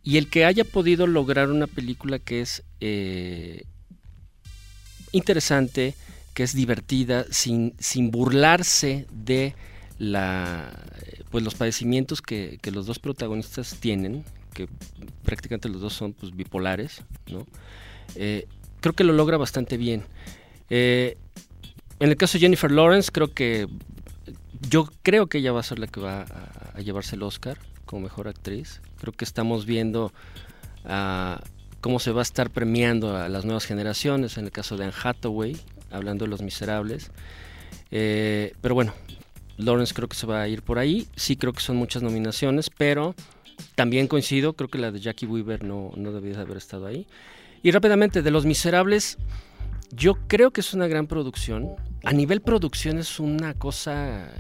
[0.07, 3.65] Y el que haya podido lograr una película que es eh,
[5.11, 5.97] interesante,
[6.33, 9.57] que es divertida, sin, sin burlarse de
[9.99, 10.71] la,
[11.33, 14.69] pues los padecimientos que, los dos protagonistas tienen, que
[15.25, 17.45] prácticamente los dos son pues, bipolares, ¿no?
[18.15, 18.47] Eh,
[18.81, 20.05] creo que lo logra bastante bien.
[20.71, 21.17] Eh,
[21.99, 23.67] en el caso de Jennifer Lawrence, creo que
[24.71, 26.27] yo creo que ella va a ser la que va
[26.75, 28.83] a llevarse el Oscar como mejor actriz.
[29.01, 30.13] Creo que estamos viendo
[30.85, 31.43] ah,
[31.81, 34.95] cómo se va a estar premiando a las nuevas generaciones, en el caso de Anne
[35.03, 35.57] Hathaway,
[35.91, 37.11] hablando de Los Miserables.
[37.91, 38.93] Eh, pero bueno,
[39.57, 41.07] Lawrence creo que se va a ir por ahí.
[41.17, 43.15] Sí creo que son muchas nominaciones, pero
[43.75, 47.07] también coincido, creo que la de Jackie Weaver no, no debía de haber estado ahí.
[47.63, 49.17] Y rápidamente, de Los Miserables,
[49.91, 51.77] yo creo que es una gran producción.
[52.05, 54.31] A nivel producción es una cosa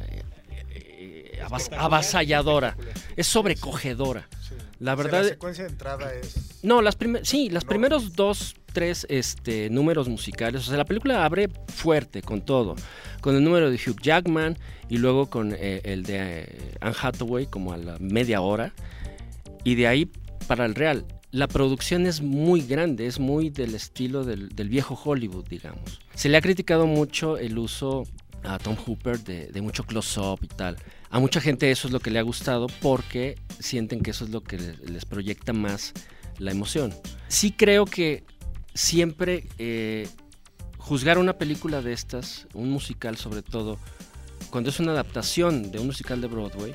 [1.40, 2.76] avasalladora,
[3.16, 4.28] es sobrecogedora.
[4.78, 5.22] La verdad.
[5.22, 6.60] la secuencia de entrada es.
[6.62, 10.62] No, las sí, los primeros dos, tres este, números musicales.
[10.62, 12.76] O sea, la película abre fuerte con todo.
[13.20, 17.46] Con el número de Hugh Jackman y luego con eh, el de eh, Anne Hathaway,
[17.46, 18.74] como a la media hora.
[19.64, 20.10] Y de ahí
[20.46, 21.06] para el real.
[21.32, 26.00] La producción es muy grande, es muy del estilo del, del viejo Hollywood, digamos.
[26.14, 28.04] Se le ha criticado mucho el uso
[28.46, 30.76] a Tom Hooper de, mucho close-up y tal.
[31.10, 34.30] A mucha gente eso es lo que le ha gustado porque sienten que eso es
[34.30, 35.92] lo que les, proyecta más
[36.38, 36.94] la emoción.
[37.28, 38.24] Sí creo que
[38.74, 40.08] siempre eh,
[40.78, 43.78] juzgar una película de estas, un musical sobre todo,
[44.50, 46.74] cuando es una adaptación de un musical de Broadway,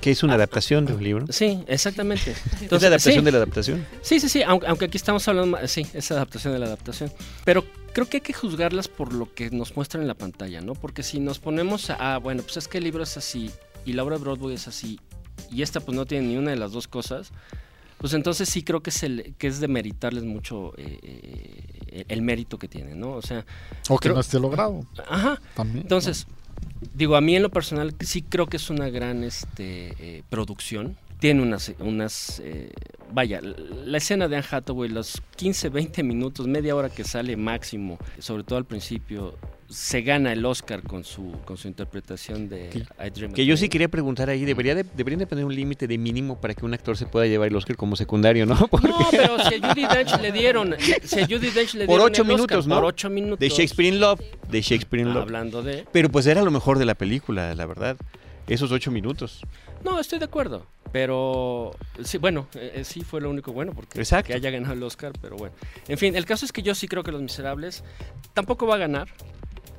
[0.00, 1.26] que es una adaptación de un libro.
[1.30, 2.34] Sí, exactamente.
[2.60, 3.86] Entonces, ¿Es adaptación de la adaptación?
[4.02, 7.10] Sí, sí, sí, aunque, aunque, aquí estamos hablando, sí, es adaptación de la adaptación.
[7.44, 10.74] Pero creo que hay que juzgarlas por lo que nos muestran en la pantalla, ¿no?
[10.74, 13.50] Porque si nos ponemos a, ah, bueno, pues es que el libro es así
[13.86, 15.00] y la obra de Broadway es así
[15.50, 17.30] y esta pues no tiene ni una de las dos cosas,
[17.98, 22.58] pues entonces sí creo que es, el, que es de meritarles mucho eh, el mérito
[22.58, 23.12] que tiene, ¿no?
[23.12, 23.46] O sea,
[23.88, 25.40] O que Creo- no esté logrado ajá.
[25.54, 25.82] también.
[25.82, 26.26] Entonces,
[26.94, 30.96] digo, a mí en lo personal sí creo que es una gran este, eh, producción.
[31.18, 32.70] Tiene unas, unas eh,
[33.12, 37.98] vaya, la escena de Anne Hathaway, los 15, 20 minutos, media hora que sale máximo,
[38.18, 39.34] sobre todo al principio,
[39.68, 42.84] se gana el Oscar con su, con su interpretación de Sí.
[43.04, 45.88] I Dream Que yo sí quería preguntar ahí, debería de, deberían de poner un límite
[45.88, 48.54] de mínimo para que un actor se pueda llevar el Oscar como secundario, ¿no?
[48.70, 51.96] Porque- No, pero si a Judy Dench le dieron, si a Judy Dench le Por
[51.96, 52.74] dieron ocho el Oscar minutos, ¿no?
[52.76, 53.38] Por ocho minutos.
[53.40, 55.22] de Shakespeare in Love, de Shakespeare in Love.
[55.22, 55.86] Hablando de...
[55.90, 57.96] Pero pues era lo mejor de la película, la verdad.
[58.48, 59.42] Esos ocho minutos.
[59.84, 60.66] No, estoy de acuerdo.
[60.92, 61.72] Pero
[62.04, 64.28] sí, bueno, eh, eh, sí fue lo único bueno porque Exacto.
[64.28, 65.54] que haya ganado el Oscar, pero bueno.
[65.88, 67.82] En fin, el caso es que yo sí creo que Los Miserables
[68.34, 69.08] tampoco va a ganar.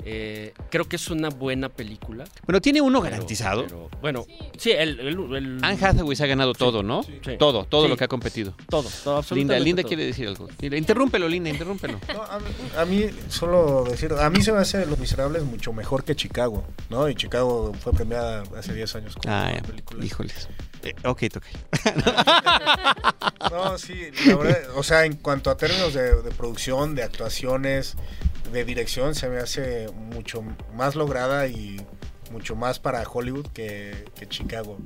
[0.10, 2.24] Eh, creo que es una buena película.
[2.46, 3.63] Bueno, tiene uno pero- garantizado.
[3.65, 4.26] pero, bueno,
[4.58, 7.04] sí, el, el- el- Anne Hathaway se ha ganado todo, ¿no?
[7.04, 7.20] sí.
[7.38, 7.89] Todo, todo Sí.
[7.89, 8.54] lo que ha competido.
[8.70, 9.88] todo, todo, Linda, absolutamente Linda todo.
[9.89, 10.48] quiere decir algo.
[10.62, 12.00] Interrúmpelo, Linda, interrúmpelo.
[12.13, 12.46] No, a, mí,
[12.78, 16.63] a mí, solo decir, a mí se me hace Los Miserables mucho mejor que Chicago,
[16.89, 17.10] ¿no?
[17.10, 20.06] Y Chicago fue premiada hace 10 años como Ah, película.
[20.06, 20.48] híjoles.
[20.84, 21.48] Eh, ok, toca.
[23.52, 23.93] No, sí,
[24.26, 27.96] la verdad, o sea, en cuanto a términos de, de producción, de actuaciones,
[28.52, 30.44] de dirección, se me hace mucho
[30.76, 31.82] más lograda y
[32.32, 34.78] mucho más para Hollywood que, Chicago.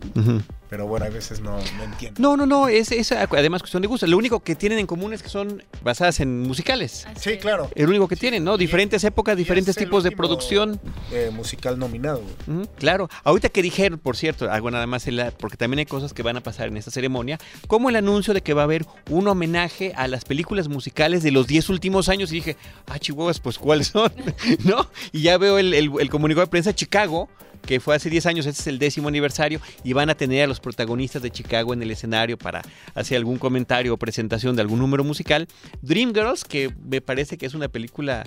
[0.72, 2.22] Pero bueno, a veces no, no entiendo.
[2.22, 4.08] No, no, no, es, es además cuestión de gusto.
[4.08, 7.06] Lo único que tienen en común es que son basadas en musicales.
[7.20, 7.70] Sí, claro.
[7.76, 8.58] Es lo único que tienen, ¿no?
[8.58, 10.80] Diferentes épocas, Y diferentes es el tipos de producción.
[11.12, 12.22] eh, musical nominado.
[12.48, 12.60] güey.
[12.62, 15.86] Ujú, Claro, ahorita que dijeron, por cierto, algo nada más, en la- porque también hay
[15.88, 18.64] cosas que van a pasar en esta ceremonia, como el anuncio de que va a
[18.64, 22.56] haber un homenaje a las películas musicales de los 10 últimos años, y dije,
[22.88, 24.10] ah, chihuahuas, pues ¿cuáles son?
[24.64, 24.90] ¿No?
[25.12, 27.28] Y ya veo el, el- el comunicado de prensa Chicago,
[27.66, 30.48] que fue hace 10 años, este es el décimo aniversario, y van a tener a
[30.48, 32.62] los protagonistas de Chicago en el escenario para
[32.94, 35.48] hacer algún comentario o presentación de algún número musical.
[35.82, 38.26] Dreamgirls, que me parece que es una película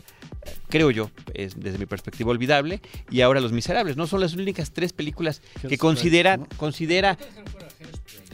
[0.69, 4.07] creo yo, es, desde mi perspectiva olvidable, y ahora Los Miserables, ¿no?
[4.07, 6.47] Son las únicas tres películas que ¿no?
[6.57, 7.19] considera...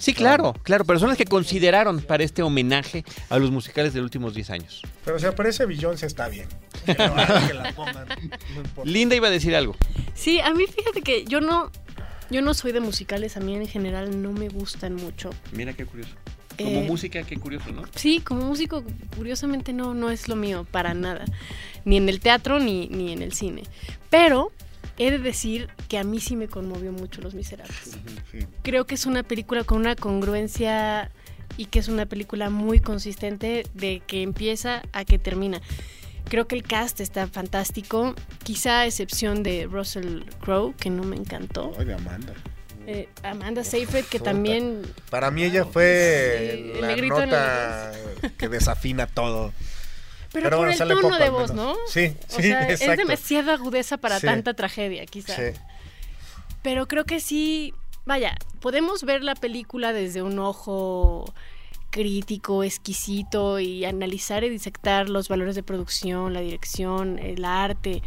[0.00, 4.00] Sí, claro, claro, pero son las que consideraron para este homenaje a los musicales de
[4.00, 4.82] los últimos 10 años.
[5.04, 6.48] Pero si aparece Beyoncé está bien.
[6.86, 8.06] Que la, que la pongan,
[8.54, 8.90] no importa.
[8.90, 9.76] Linda iba a decir algo.
[10.14, 11.70] Sí, a mí fíjate que yo no,
[12.30, 15.28] yo no soy de musicales, a mí en general no me gustan mucho.
[15.52, 16.14] Mira qué curioso.
[16.56, 17.82] Como Eh, música, qué curioso, ¿no?
[17.94, 18.82] Sí, como músico,
[19.16, 21.24] curiosamente no, no es lo mío, para nada.
[21.84, 23.62] Ni en el teatro ni, ni en el cine.
[24.10, 24.52] Pero
[25.00, 27.96] he de decir que a mí sí me conmovió mucho Los Miserables.
[28.30, 28.46] Sí.
[28.62, 31.10] Creo que es una película con una congruencia
[31.56, 35.62] y que es una película muy consistente de que empieza a que termina.
[36.28, 41.16] Creo que el cast está fantástico, quizá a excepción de Russell Crowe, que no me
[41.16, 41.72] encantó.
[41.78, 42.34] Ay, de Amanda.
[42.86, 47.92] Eh, Amanda Seyfried, que también Para mí ella fue Sí, el la nota
[48.36, 49.52] que desafina todo.
[50.32, 51.52] Pero, Pero por bueno, el sale tono de voz.
[51.52, 51.74] ¿no?
[51.88, 54.26] Sí, O sí, sea, es demasiada agudeza para Sí.
[54.26, 55.34] tanta tragedia, quizá.
[55.34, 55.58] Sí.
[56.62, 57.74] Pero creo que sí,
[58.06, 61.32] vaya, podemos ver la película desde un ojo
[61.90, 68.02] crítico, exquisito y analizar y disectar los valores de producción, la dirección, el arte.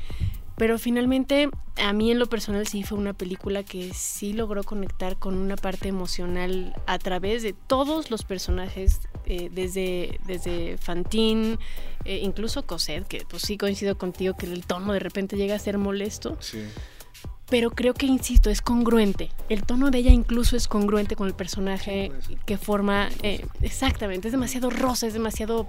[0.56, 5.18] Pero finalmente, a mí en lo personal sí fue una película que sí logró conectar
[5.18, 11.58] con una parte emocional a través de todos los personajes, eh, desde, desde Fantine,
[12.06, 15.60] eh, incluso Cosette, que pues sí coincido contigo que el tono de repente llega a
[15.60, 16.64] ser molesto, Sí.
[17.50, 19.30] pero creo que, insisto, es congruente.
[19.50, 22.12] El tono de ella incluso es congruente con el personaje
[22.46, 23.10] que forma...
[23.22, 25.68] eh, exactamente, es demasiado rosa, es demasiado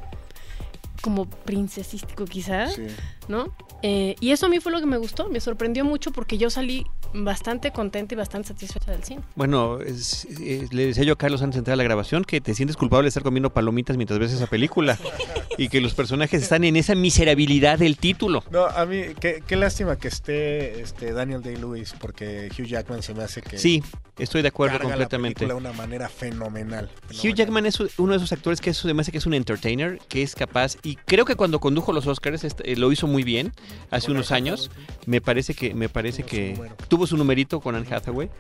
[1.03, 2.87] como princesístico quizás, Sí.
[3.29, 3.55] ¿no?
[3.83, 6.49] Eh, y eso a mí fue lo que me gustó, me sorprendió mucho porque yo
[6.49, 9.23] salí bastante contenta y bastante satisfecha del cine.
[9.37, 12.41] Bueno, es- es- le decía yo a Carlos antes de entrar a la grabación que
[12.41, 14.99] te sientes culpable de estar comiendo palomitas mientras ves esa película
[15.59, 18.43] y que los personajes están en esa miserabilidad del título.
[18.51, 23.15] No, a mí, qué, qué lástima que esté este Daniel Day-Lewis, porque Hugh Jackman se
[23.15, 23.83] me hace que Sí,
[24.19, 25.41] estoy de acuerdo carga la completamente.
[25.47, 26.91] película de una manera fenomenal.
[27.11, 27.35] Hugh.
[27.35, 30.23] Jackman es uno de esos actores que es, además de que es un entertainer, que
[30.23, 33.53] es capaz, y creo que cuando condujo los Oscars este, eh, lo hizo muy bien
[33.91, 34.71] hace unos años.
[35.07, 36.77] Me parece que, me parece Tuvo que número.
[37.07, 38.31] Su numerito con Anne Hathaway.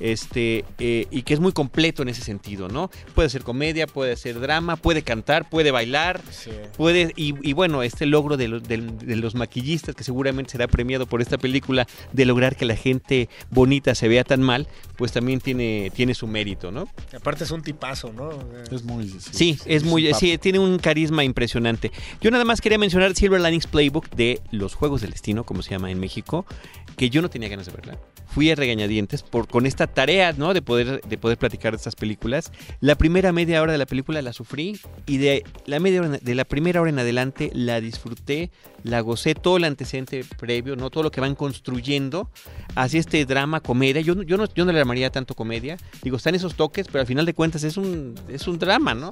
[0.00, 2.90] Este, eh, y que es muy completo en ese sentido, ¿no?
[3.14, 6.50] Puede ser comedia, puede ser drama, puede cantar, puede bailar, Sí.
[6.76, 10.68] puede, y, y bueno, este logro de, los- del- de los maquillistas, que seguramente será
[10.68, 15.12] premiado por esta película, de lograr que la gente bonita se vea tan mal, pues
[15.12, 16.88] también tiene, tiene su mérito, ¿no?
[17.16, 18.30] Aparte es un tipazo, ¿no?
[18.30, 19.08] Sea, Es muy.
[19.32, 21.90] Sí, es muy, sí, tiene un carisma impresionante.
[22.20, 25.70] Yo nada más quería mencionar Silver Linings Playbook de Los Juegos del Destino, como se
[25.70, 26.46] llama en México,
[26.96, 27.98] que yo no tenía ganas de verla.
[28.26, 30.54] Fui a regañadientes por, con esta tarea, ¿no?
[30.54, 32.52] De poder, de poder platicar de estas películas.
[32.80, 36.34] La primera media hora de la película la sufrí y de la media hora, de
[36.34, 38.50] la primera hora en adelante la disfruté,
[38.84, 42.30] la gocé todo el antecedente previo, no todo lo que van construyendo
[42.76, 44.00] hacia este drama comedia.
[44.00, 45.76] Yo, no- yo no, yo no le llamaría tanto comedia.
[46.02, 49.10] Digo, están esos toques, pero al final de cuentas es un, es un drama, ¿no?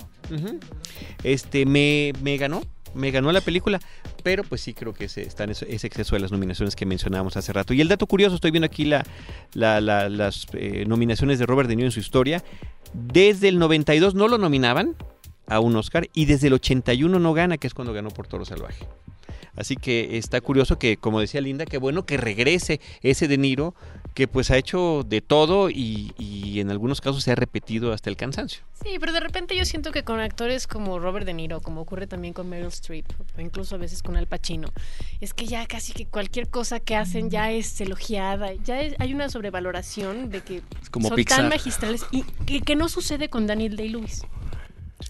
[1.25, 2.63] Este me, me ganó.
[2.95, 3.79] Me ganó la película,
[4.27, 7.37] pero pues sí creo que ese, está en ese, exceso de las nominaciones que mencionábamos
[7.37, 7.73] hace rato.
[7.75, 9.07] Y el dato curioso, estoy viendo aquí la,
[9.55, 12.43] la- la- las eh, nominaciones de Robert De Niro en su historia.
[12.93, 14.97] Desde el 92 no lo nominaban
[15.47, 18.45] a un Oscar y desde el 81 no gana, que es cuando ganó por Toro
[18.45, 18.85] Salvaje.
[19.57, 23.75] Así que está curioso que, como decía Linda, qué bueno que regrese ese De Niro,
[24.15, 28.09] que pues ha hecho de todo y, y en algunos casos se ha repetido hasta
[28.11, 28.63] el cansancio.
[28.83, 32.07] Sí, pero de repente yo siento que con actores como Robert De Niro, como ocurre
[32.07, 34.69] también con Meryl Streep, o incluso a veces con Al Pacino,
[35.21, 39.13] es que ya casi que cualquier cosa que hacen ya es elogiada, ya es- hay
[39.15, 41.39] una sobrevaloración de que como son Pixar.
[41.41, 44.23] tan magistrales y que, que no sucede con Daniel Day-Lewis.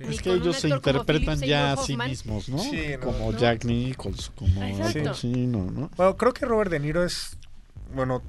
[0.01, 2.59] Es que ellos se interpretan ya a sí mismos, ¿no?
[2.59, 3.39] Sí, no, como no.
[3.39, 5.05] Jack Nicholson, como Exacto.
[5.05, 5.91] Pacino, ¿no?
[5.97, 7.39] Bueno, creo que Robert De Niro es,
[7.95, 8.23] bueno,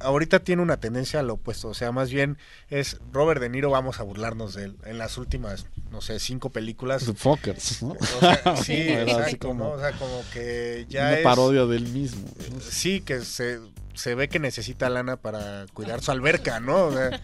[0.00, 4.00] ahorita tiene una tendencia al opuesto, o sea, más bien es Robert De Niro, vamos
[4.00, 4.76] a burlarnos de él.
[4.84, 7.04] En las últimas, no sé, cinco películas.
[7.04, 7.96] The Fuckers, ¿no?
[8.00, 9.70] O sea, sí, exacto, como ¿no?
[9.72, 11.24] O sea, como que ya una es...
[11.24, 12.26] parodia del mismo.
[12.52, 12.60] ¿no?
[12.60, 13.60] Sí, que se,
[13.94, 16.86] se ve que necesita lana para cuidar su alberca, ¿no?
[16.86, 17.20] O sea,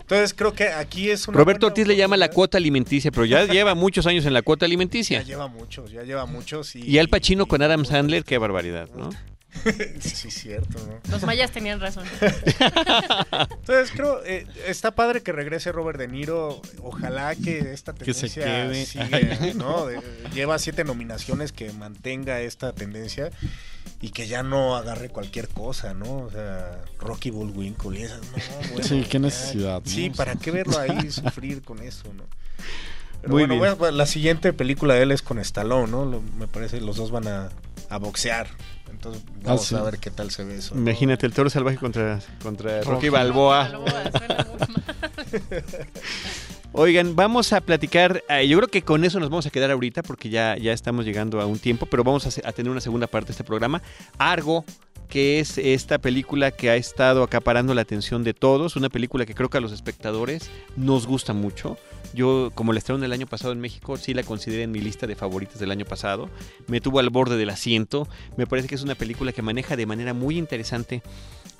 [0.00, 3.44] entonces creo que aquí es una Roberto Ortiz le llama la cuota alimenticia, pero ya
[3.44, 5.22] lleva muchos años en la cuota Ya alimenticia.
[5.22, 6.74] lleva muchos, ya lleva muchos.
[6.76, 9.10] Y, Y Al Pacino con Adam Sandler, qué barbaridad, ¿no?
[10.00, 11.00] sí, cierto, ¿no?
[11.10, 12.04] Los mayas tenían razón.
[13.50, 16.60] Entonces creo, eh, está padre que regrese Robert De Niro.
[16.82, 19.28] Ojalá que esta Que se tendencia quede.
[19.38, 19.86] sigue, ¿no?
[19.86, 20.00] De-
[20.34, 23.30] lleva siete nominaciones, que mantenga esta tendencia
[24.00, 26.18] y que ya no agarre cualquier cosa, ¿no?
[26.18, 28.28] O sea, Rocky Bullwinkle y esas, no,
[28.72, 29.18] bueno, Sí, qué ya.
[29.20, 29.90] necesidad, ¿no?
[29.90, 32.24] Sí, ¿para qué verlo ahí sufrir con eso, no?
[33.20, 33.76] Pero Muy bueno, bien.
[33.78, 36.04] bueno, la siguiente película de él es con Stallone, ¿no?
[36.04, 37.48] Lo- me parece los dos van a,
[37.90, 38.46] a boxear.
[38.90, 39.74] Entonces vamos sí.
[39.74, 40.74] a ver qué tal se ve eso.
[40.74, 40.80] ¿no?
[40.82, 43.08] Imagínate el toro salvaje contra, contra Rocky Rocky.
[43.10, 43.68] Balboa.
[43.68, 44.12] Suena muy mal.
[46.72, 48.22] Oigan, vamos a platicar.
[48.28, 51.06] eh, yo creo que con eso nos vamos a quedar ahorita porque ya, ya estamos
[51.06, 53.82] llegando a un tiempo, pero vamos a, tener una segunda parte de este programa.
[54.18, 54.64] Argo,
[55.08, 59.34] que es esta película que ha estado acaparando la atención de todos, una película que
[59.34, 61.78] creo que a los espectadores nos gusta mucho.
[62.12, 65.06] Yo, como la estrenaron el año pasado en México, sí la consideré en mi lista
[65.06, 66.28] de favoritas del año pasado.
[66.66, 68.06] Me tuvo al borde del asiento.
[68.36, 71.02] Me parece que es una película que maneja de manera muy interesante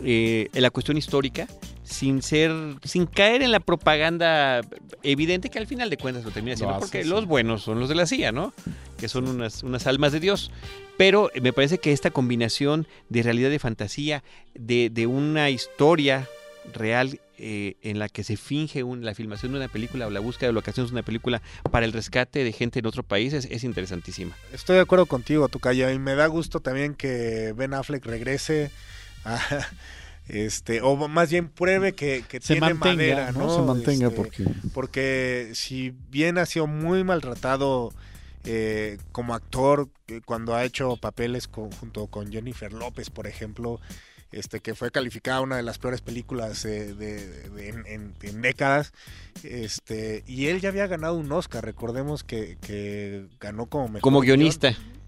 [0.05, 1.47] eh, la cuestión histórica,
[1.83, 2.53] sin ser,
[2.85, 4.61] sin caer en la propaganda
[5.03, 7.09] evidente que al final de cuentas lo termina siendo, Lo hace, porque sí.
[7.09, 8.53] los buenos son los de la CIA, ¿no?
[8.99, 10.51] Que son unas, unas almas de Dios.
[10.97, 14.23] Pero me parece que esta combinación de realidad y fantasía,
[14.55, 16.29] de, de una historia
[16.75, 20.19] real eh, en la que se finge un- la filmación de una película o la
[20.21, 23.45] búsqueda de locaciones de una película para el rescate de gente en otro país es,
[23.47, 24.37] es interesantísima.
[24.53, 28.71] Estoy de acuerdo contigo, Tucaya, y me da gusto también que Ben Affleck regrese
[30.29, 33.41] este, o más bien pruebe que, que Se tiene mantenga, madera, ¿no?
[33.41, 33.55] ¿no?
[33.57, 34.45] Se mantenga Este, porque...
[34.75, 37.93] porque si bien ha sido muy maltratado
[38.45, 43.81] eh, como actor eh, cuando ha hecho papeles con- junto con Jennifer López, por ejemplo,
[44.31, 48.43] este que fue calificada una de las peores películas eh, de, de- en, en- en
[48.43, 48.93] décadas,
[49.43, 54.21] este y él ya había ganado un Oscar, recordemos que, que ganó como mejor Como
[54.21, 54.41] guion.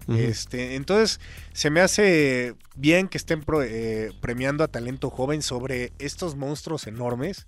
[0.07, 1.19] Este, entonces,
[1.53, 6.87] se me hace bien que estén pro- eh, premiando a talento joven sobre estos monstruos
[6.87, 7.47] enormes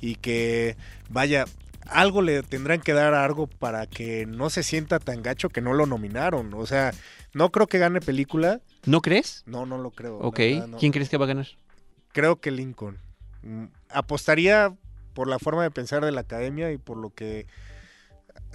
[0.00, 0.76] y que,
[1.10, 1.44] vaya,
[1.86, 5.60] algo le tendrán que dar a algo para que no se sienta tan gacho que
[5.60, 6.54] no lo nominaron.
[6.54, 6.92] O sea,
[7.34, 8.60] no creo que gane película.
[8.86, 9.42] ¿No crees?
[9.46, 10.18] No, no lo creo.
[10.18, 10.38] Ok.
[10.38, 10.78] verdad, no.
[10.78, 11.46] ¿Quién crees que va a ganar?
[12.12, 12.98] Creo que Lincoln.
[13.42, 14.74] Mm, Apostaría
[15.14, 17.46] por la forma de pensar de la academia y por lo que.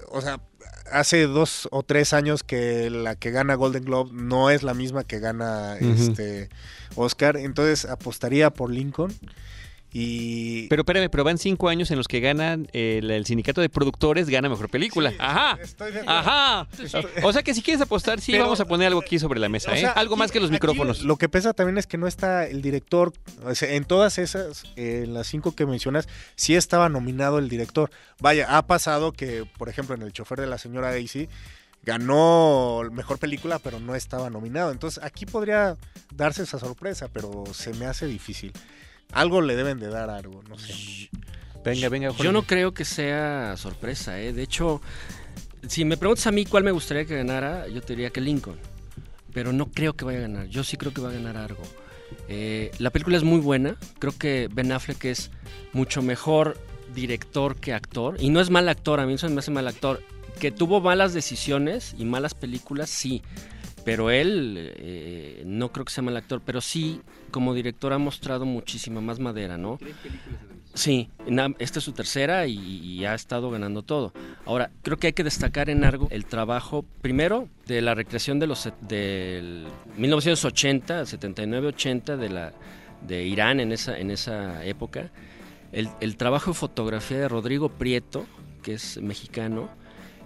[0.10, 0.40] O sea,
[0.92, 5.04] hace dos o tres años que la que gana Golden Globe no es la misma
[5.04, 6.50] que gana este
[6.96, 7.38] Oscar.
[7.38, 9.14] Entonces apostaría por Lincoln.
[10.00, 10.68] Y.
[10.68, 13.70] Pero espérame, pero van cinco años en los que ganan eh, el, el sindicato de
[13.70, 15.10] productores, gana mejor película.
[15.10, 15.58] Sí, Ajá.
[15.60, 16.02] estoy de.
[16.06, 16.68] Ajá.
[17.24, 19.50] O sea que si quieres apostar, sí, Pero- vamos a poner algo aquí sobre la
[19.50, 19.88] mesa, O ¿eh?
[19.88, 21.02] Algo aquí- más que los micrófonos.
[21.02, 23.12] Lo que pesa también es que no está el director.
[23.62, 27.90] En todas esas, en las cinco que mencionas, sí estaba nominado el director.
[28.20, 31.28] Vaya, ha pasado que, por ejemplo, en El chofer de la señora Daisy
[31.84, 34.72] ganó mejor película, pero no estaba nominado.
[34.72, 35.76] Entonces aquí podría
[36.14, 38.52] darse esa sorpresa, pero se me hace difícil.
[39.14, 41.10] Algo le deben de dar algo, no sé.
[41.64, 42.10] Venga, venga.
[42.10, 42.24] Jorge.
[42.24, 44.34] Yo no creo que sea sorpresa, ¿eh?
[44.34, 44.82] De hecho,
[45.68, 48.58] si me preguntas a mí cuál me gustaría que ganara, yo te diría que Lincoln.
[49.34, 50.48] Pero no creo que vaya a ganar.
[50.48, 51.62] Yo sí creo que va a ganar algo.
[52.28, 53.76] Eh, la película es muy buena.
[54.00, 55.32] Creo que Ben Affleck es
[55.74, 56.58] mucho mejor
[56.96, 58.16] director que actor.
[58.20, 60.02] Y no es mal actor, a mí eso me hace mal actor.
[60.40, 63.22] Que tuvo malas decisiones y malas películas, sí.
[63.88, 67.00] Pero él eh, no creo que sea mal actor, pero sí
[67.32, 69.80] como director ha mostrado muchísima más madera, ¿no?
[70.74, 71.10] Sí,
[71.58, 74.12] esta es su tercera y, y ha estado ganando todo.
[74.46, 78.48] Ahora, creo que hay que destacar en algo el trabajo, primero, de la recreación de
[78.48, 82.52] los del 1980, 79-80 de la
[83.08, 85.12] de Irán en esa en esa época.
[85.72, 88.26] El, el trabajo de fotografía de Rodrigo Prieto,
[88.64, 89.70] que es mexicano,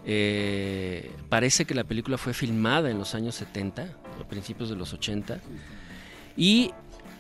[0.06, 3.84] eh, parece que la película fue filmada en los años 70,
[4.20, 5.40] a principios de los 80.
[6.38, 6.72] Y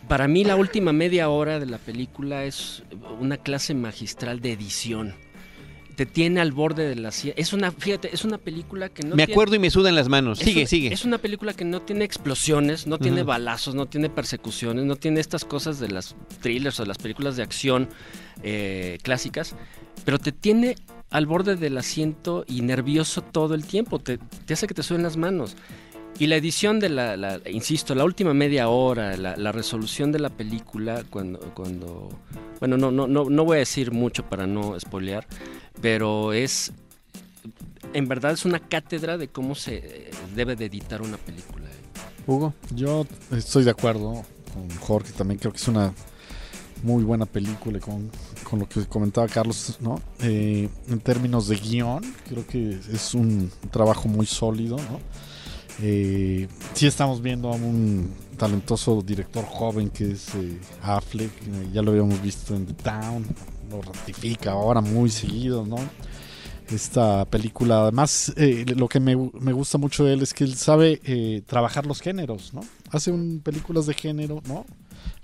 [0.08, 2.84] para mí la última media hora de la película es
[3.20, 5.14] una clase magistral de edición.
[5.96, 7.34] Te tiene al borde de la silla.
[7.38, 10.08] Es una, fíjate, es una película que no me tiene- acuerdo y me sudan las
[10.08, 10.40] manos.
[10.40, 10.92] Sigue, sigue.
[10.92, 15.20] Es una película que no tiene explosiones, no tiene balazos, no tiene persecuciones, no tiene
[15.20, 17.90] estas cosas de las thrillers o las películas de acción
[18.42, 19.54] eh, clásicas,
[20.06, 20.76] pero te tiene
[21.12, 25.04] al borde del asiento y nervioso todo el tiempo, te, te hace que te suenen
[25.04, 25.56] las manos.
[26.20, 30.20] Y la edición de la, la- insisto, la última media hora, la, la resolución de
[30.20, 32.10] la película, cuando, cuando
[32.60, 35.26] bueno, no, no, no, no voy a decir mucho para no spoilear,
[35.82, 36.72] pero es,
[37.94, 41.66] en verdad es una cátedra de cómo se eh, debe de editar una película.
[42.28, 42.54] Hugo.
[42.76, 45.94] Yo estoy de acuerdo con Jorge, también creo que es una
[46.84, 48.12] muy buena película con,
[48.52, 50.02] con lo que comentaba Carlos, ¿no?
[50.20, 55.00] Eh, en términos de guion, creo que es un trabajo muy sólido, ¿no?
[55.82, 61.82] Eh, sí estamos viendo a un talentoso director joven que es eh, Affleck, eh, ya
[61.82, 63.26] lo habíamos visto en The Town,
[63.70, 65.78] lo ratifica ahora muy seguido, ¿no?
[66.70, 68.34] Esta película, además,
[68.76, 72.54] lo que me, me gusta mucho de él es que él sabe trabajar los géneros,
[72.54, 72.62] ¿no?
[72.92, 74.66] Hace un, películas de género, ¿no?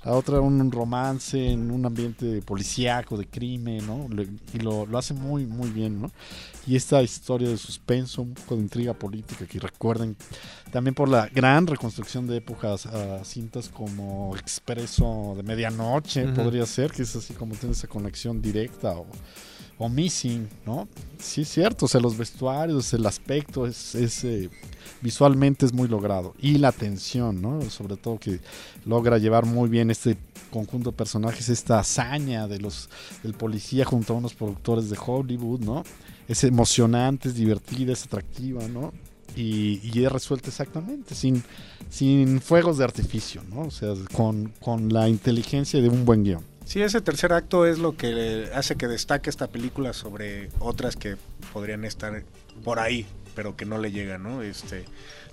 [0.05, 4.07] La otra un romance en un ambiente policíaco, de crimen, ¿no?
[4.09, 6.11] Le- y lo, lo hace muy, muy bien, ¿no?
[6.65, 10.15] Y esta historia de suspenso, un poco de intriga política, que recuerden
[10.71, 16.91] también por la gran reconstrucción de épocas a cintas como Expreso de Medianoche, podría ser,
[16.91, 19.05] que es así como tiene esa conexión directa o,
[19.77, 20.87] o Missing, ¿no?
[21.19, 24.49] Sí, es cierto, o sea, los vestuarios, el aspecto es, es, eh,
[25.01, 26.33] visualmente es muy logrado.
[26.39, 27.61] Y la tensión, ¿no?
[27.69, 28.39] Sobre todo que
[28.85, 30.17] logra llevar muy bien este
[30.51, 32.89] conjunto de personajes, esta hazaña de los
[33.21, 35.83] del policía junto a unos productores de Hollywood, ¿no?
[36.27, 38.93] Es emocionante, es divertida, es atractiva, ¿no?
[39.35, 41.43] Y, es resuelta exactamente, sin,
[41.91, 43.61] sin fuegos de artificio, ¿no?
[43.61, 46.56] O sea, con, con la inteligencia de un buen guion.
[46.67, 51.15] Sí, ese tercer acto es lo que hace que destaque esta película sobre otras que
[51.53, 52.23] podrían estar
[52.65, 53.05] por ahí,
[53.35, 54.41] pero que no le llegan, ¿no?
[54.41, 54.83] Este,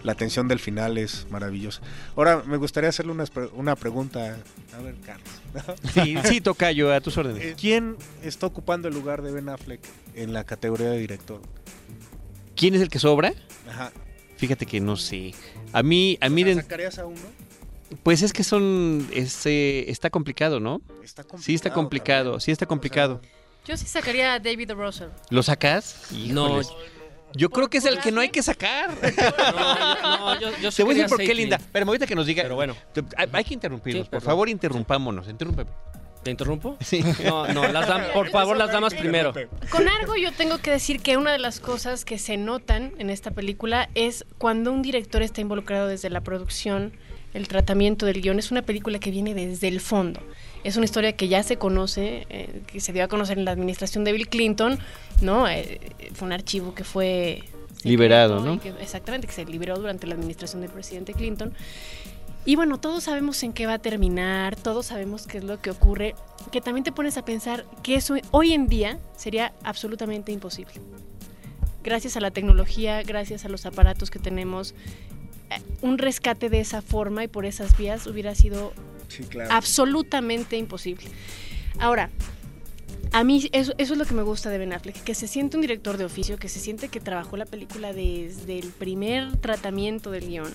[0.05, 1.81] la tensión del final es maravillosa.
[2.15, 3.25] Ahora, me gustaría hacerle una,
[3.55, 4.37] una pregunta.
[4.79, 5.29] A ver, Carlos.
[5.93, 7.43] Sí, sí, Tocayo, a tus órdenes.
[7.43, 9.81] Eh, ¿Quién está ocupando el lugar de Ben Affleck
[10.15, 11.41] en la categoría de director?
[12.55, 13.35] ¿Quién es el que sobra?
[13.69, 13.91] Ajá.
[14.37, 15.35] Fíjate que no sé.
[15.73, 17.19] A mí, a mí, ¿Sacarías a uno?
[18.03, 20.81] Pues es que son, este, está complicado, ¿no?
[21.03, 21.43] Está complicado.
[21.43, 22.41] Sí está complicado, también.
[22.41, 23.21] sí está O sea, complicado.
[23.67, 24.73] Yo sí sacaría a David.
[24.73, 25.09] Russell.
[25.31, 26.09] ¿Lo sacas?
[26.13, 26.61] No.
[27.37, 28.91] Yo creo que es el que no hay que sacar.
[28.91, 31.59] no, no, yo, yo Te voy a decir por qué, Linda.
[31.73, 32.43] Pero ahorita que nos diga.
[32.43, 32.77] Pero bueno,
[33.33, 34.05] hay- que interrumpirnos.
[34.07, 35.29] Sí, por favor, interrumpámonos.
[35.29, 35.71] Interrúmpeme.
[36.23, 36.79] ¿te interrumpo?
[36.81, 37.05] Sí.
[37.23, 39.35] No, no, las dam- por favor, las damas primero.
[39.71, 43.11] Con algo yo tengo que decir que una de las cosas que se notan en
[43.11, 46.95] esta película es cuando un director está involucrado desde la producción,
[47.35, 48.39] el tratamiento del guion.
[48.39, 50.21] Es una película que viene desde el fondo.
[50.65, 53.51] Es una historia que ya se conoce, eh, que se dio a conocer en la
[53.51, 54.79] administración de Bill Clinton,
[55.21, 55.47] ¿no?
[55.49, 55.81] Eh,
[56.15, 57.45] fue un archivo que fue...
[57.83, 58.59] Liberado, ¿no?
[58.59, 61.53] que- exactamente, que se liberó durante la administración del presidente Clinton.
[62.47, 65.71] Y bueno, todos sabemos en qué va a terminar, todos sabemos qué es lo que
[65.71, 66.15] ocurre,
[66.51, 70.75] que también te pones a pensar que eso hoy en día sería absolutamente imposible.
[71.83, 74.75] Gracias a la tecnología, gracias a los aparatos que tenemos,
[75.83, 78.73] un rescate de esa forma y por esas vías hubiera sido
[79.09, 79.51] Sí, claro.
[79.53, 81.07] absolutamente imposible.
[81.79, 82.11] Ahora,
[83.13, 85.57] a mí eso, eso es lo que me gusta de Ben Affleck, que se siente
[85.57, 90.11] un director de oficio, que se siente que trabajó la película desde el primer tratamiento
[90.11, 90.53] del guion.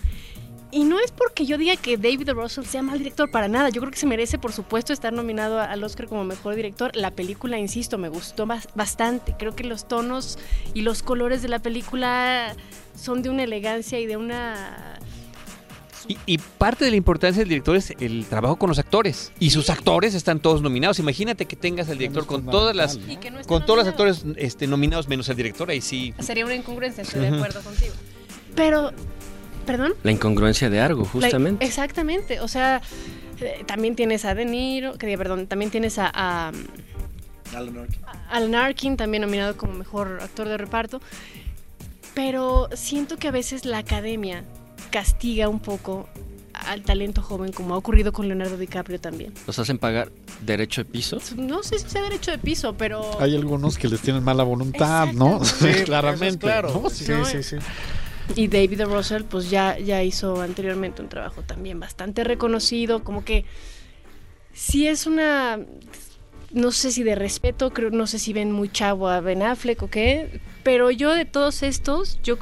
[0.71, 2.29] Y no es porque yo diga que David.
[2.29, 3.69] Russell sea mal director, para nada.
[3.69, 6.95] Yo creo que se merece, por supuesto, estar nominado al Oscar como mejor director.
[6.95, 9.33] La película, insisto, me gustó bas- bastante.
[9.39, 10.37] Creo que los tonos
[10.75, 12.55] y los colores de la película
[12.99, 14.97] son de una elegancia y de una
[16.07, 19.31] Y, y parte de la importancia del director es el trabajo con los actores.
[19.39, 20.97] Y sus actores están todos nominados.
[20.99, 25.07] Imagínate que tengas al director con todas las no con todos los actores este, nominados
[25.07, 25.69] menos el director.
[25.69, 26.13] Ahí sí.
[26.19, 27.93] Sería una incongruencia, estoy de acuerdo contigo.
[28.55, 28.91] Pero,
[29.65, 29.93] ¿perdón?
[30.03, 31.65] La incongruencia de algo, La- justamente.
[31.65, 32.81] exactamente, o sea,
[33.41, 36.51] Eh, también tienes a De Niro, que perdón, también tienes a, a
[37.55, 38.01] Alan Arkin.
[38.29, 40.99] Alan Arkin, también nominado como mejor actor de reparto.
[42.21, 44.43] Pero siento que a veces la academia
[44.91, 46.09] castiga un poco
[46.51, 49.33] al talento joven, como ha ocurrido con Leonardo DiCaprio también.
[49.47, 50.11] Los hacen pagar
[50.45, 51.17] derecho de piso.
[51.37, 53.21] No sé si sea derecho de piso, pero...
[53.21, 55.45] Hay algunos que les tienen mala voluntad, ¿no?
[55.45, 56.27] Sí, Claramente.
[56.27, 56.81] es claro.
[56.83, 56.89] ¿no?
[56.89, 57.55] Sí, No, sí, sí.
[58.35, 58.81] Y David.
[58.81, 63.45] Russell, pues ya, ya hizo anteriormente un trabajo también bastante reconocido, como que
[64.51, 65.57] sí es una,
[66.51, 69.81] no sé si de respeto, creo, no sé si ven muy chavo a Ben Affleck
[69.83, 72.37] o qué, pero yo de todos estos, yo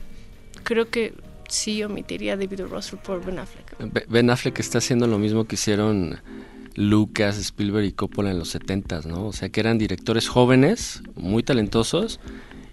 [0.63, 1.13] creo que
[1.47, 2.59] sí omitiría a David.
[2.69, 3.78] Russell por Ben Affleck.
[3.93, 6.19] Be- Ben Affleck está haciendo lo mismo que hicieron
[6.75, 9.28] Lucas, Spielberg y Coppola en los 70s, ¿no?
[9.28, 12.19] O sea, que eran directores jóvenes, muy talentosos,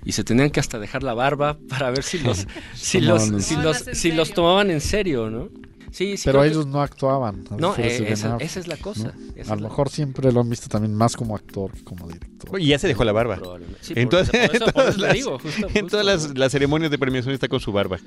[0.04, 3.54] y se tenían que hasta dejar la barba para ver si los, si los, si
[3.54, 5.50] los, si los tomaban en serio, ¿no?
[5.94, 6.24] Sí, sí.
[6.24, 7.44] Pero que- ellos no actuaban.
[7.56, 9.12] No, eh, esa, es la cosa.
[9.16, 9.32] ¿no?
[9.40, 12.08] esa A lo la- mejor siempre lo han visto también más como actor que como
[12.08, 12.60] director.
[12.60, 13.36] Y ya se dejó la barba.
[13.36, 13.78] Probablemente.
[13.80, 16.34] Sí, En por- todas, eso- por eso las, digo, justo- en justo, todas las, ¿no?
[16.34, 17.98] las ceremonias de premiación está con su barba.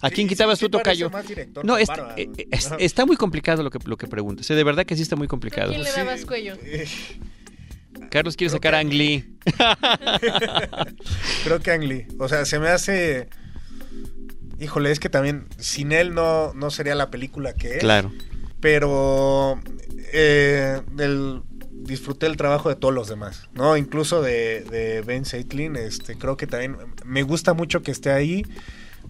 [0.00, 1.10] ¿A quién sí, quitabas parece Tocayo?
[1.64, 2.48] No, es- eh, güey.
[2.50, 4.48] es- está muy complicado lo que, lo que preguntas.
[4.50, 5.68] eh, De verdad que sí está muy complicado.
[5.70, 6.56] ¿Quién le dabas cuello?
[8.10, 9.36] Carlos quiere Creo sacar a Ang Lee.
[11.44, 12.06] Creo que Ang Lee.
[12.18, 13.28] O sea, se me hace.
[14.58, 17.78] Híjole, es que también sin él no, no sería la película que es.
[17.78, 18.12] Claro.
[18.60, 19.60] Pero
[20.12, 21.42] eh, el-
[21.72, 23.76] disfruté el trabajo de todos los demás, ¿no?
[23.76, 28.44] Incluso de, de Ben Seitlin, este, creo que también me gusta mucho que esté ahí.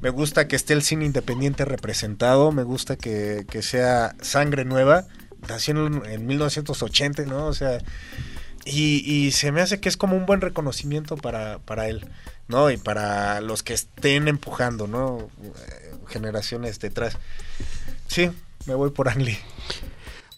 [0.01, 2.53] Me gusta que esté el cine independiente representado.
[2.53, 5.07] Me gusta que, que sea sangre nueva.
[5.49, 7.47] Nació en, en 1980, ¿no?
[7.47, 7.79] O sea,
[8.65, 12.07] y, y se me hace que es como un buen reconocimiento para, para él,
[12.49, 12.71] ¿no?
[12.71, 15.29] Y para los que estén empujando, ¿no?
[15.43, 17.17] Eh, Generaciones detrás.
[18.07, 18.31] Sí,
[18.67, 19.37] me voy por Ang Lee.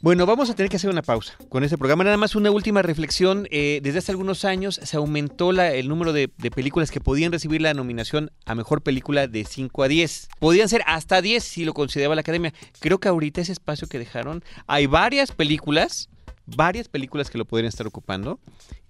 [0.02, 2.04] Bueno, vamos a tener que hacer una pausa con este programa.
[2.04, 3.46] Nada más una última reflexión.
[3.50, 7.30] Eh, desde hace algunos años se aumentó la- el número de, de películas que podían
[7.32, 10.28] recibir la nominación a mejor película de 5 a 10.
[10.38, 12.54] Podían ser hasta 10 si lo consideraba la academia.
[12.80, 16.08] Creo que ahorita ese espacio que dejaron, hay varias películas,
[16.56, 18.40] varias películas que lo podrían estar ocupando.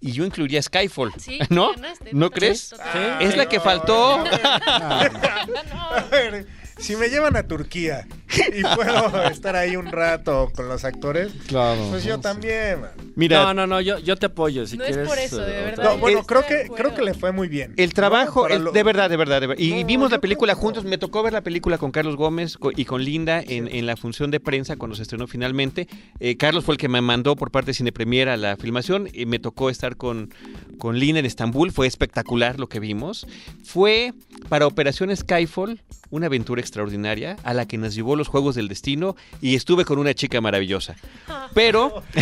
[0.01, 1.13] Y yo incluiría Skyfall.
[1.19, 1.73] Sí, ¿No?
[1.73, 2.75] ganaste, ¿No crees?
[3.21, 4.25] Es la que faltó.
[4.35, 6.47] A ver,
[6.81, 8.07] si me llevan a Turquía
[8.57, 11.87] y puedo estar ahí un rato con los actores, Claro.
[11.91, 12.21] pues yo ¿no?
[12.23, 12.79] también.
[13.17, 14.67] Mira, No, no, no, yo, yo te apoyo.
[14.67, 15.85] Si No es quieres, por eso, de eh, verdad.
[15.85, 17.75] No, bueno, creo que creo que le fue muy bien.
[17.77, 19.63] El trabajo, de verdad, de verdad, de verdad.
[19.63, 20.85] Y No, vimos la película juntos.
[20.85, 24.31] Me tocó ver la película con Carlos Gómez y con Linda en, en la función
[24.31, 25.89] de prensa cuando se estrenó finalmente.
[26.21, 29.09] Eh, Carlos fue el que me mandó por parte de Cine Premier a la filmación.
[29.13, 30.33] Y me tocó estar con,
[30.79, 31.73] con Linda en Estambul.
[31.73, 33.27] Fue espectacular lo que vimos.
[33.65, 34.13] Fue
[34.49, 39.17] para Operación Skyfall una aventura extraordinaria a la que nos llevó los Juegos del Destino
[39.43, 40.95] y estuve con una chica maravillosa.
[41.53, 42.03] Pero...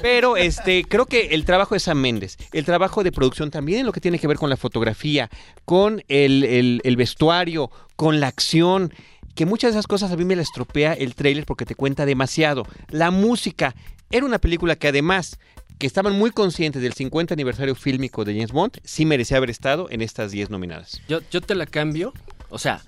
[0.00, 3.86] Pero este, creo que el trabajo de Sam Méndez, el trabajo de producción también en
[3.86, 5.28] lo que tiene que ver con la fotografía,
[5.64, 8.92] con el, el- el vestuario, con la acción,
[9.34, 12.06] que muchas de esas cosas a mí me la estropea el tráiler porque te cuenta
[12.06, 12.64] demasiado.
[12.90, 13.74] La música,
[14.10, 15.38] era una película que además
[15.78, 19.88] que estaban muy conscientes del 50 aniversario fílmico de James Bond, sí merecía haber estado
[19.90, 21.00] en estas 10 nominadas.
[21.08, 22.12] Yo, yo te la cambio.
[22.50, 22.82] O sea,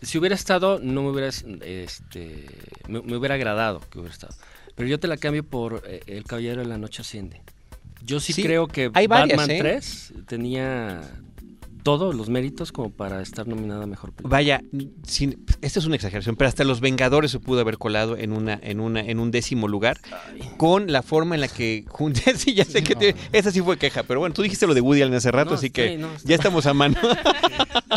[0.00, 2.46] si hubiera estado, no me hubiera, este,
[2.88, 4.34] me, me hubiera agradado que hubiera estado.
[4.74, 7.42] Pero yo te la cambio por eh, El Caballero de la Noche Asciende.
[8.04, 9.60] Yo sí, Sí, creo que hay varias, Batman ¿eh?
[9.60, 11.02] 3 tenía
[11.82, 14.30] todos los méritos como para estar nominada a Mejor Película.
[14.36, 14.62] Vaya,
[15.06, 18.58] sin, esta es una exageración, pero hasta los Vengadores se pudo haber colado en una,
[18.62, 20.00] en una, en un décimo lugar
[20.56, 22.36] con la forma en la que junté.
[22.36, 24.80] sí, ya sé que te- esa sí fue queja, pero bueno, tú dijiste lo de
[24.80, 26.96] Woody Allen hace rato, No, así sí, que no, ya estamos a mano.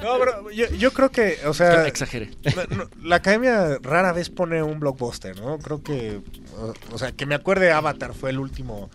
[0.04, 2.30] No, pero yo, yo creo que, o sea, Exageré.
[2.70, 5.58] no, no, la academia rara vez pone un blockbuster, ¿no?
[5.58, 6.20] Creo que,
[6.60, 8.90] o, o sea, que me acuerde Avatar fue el último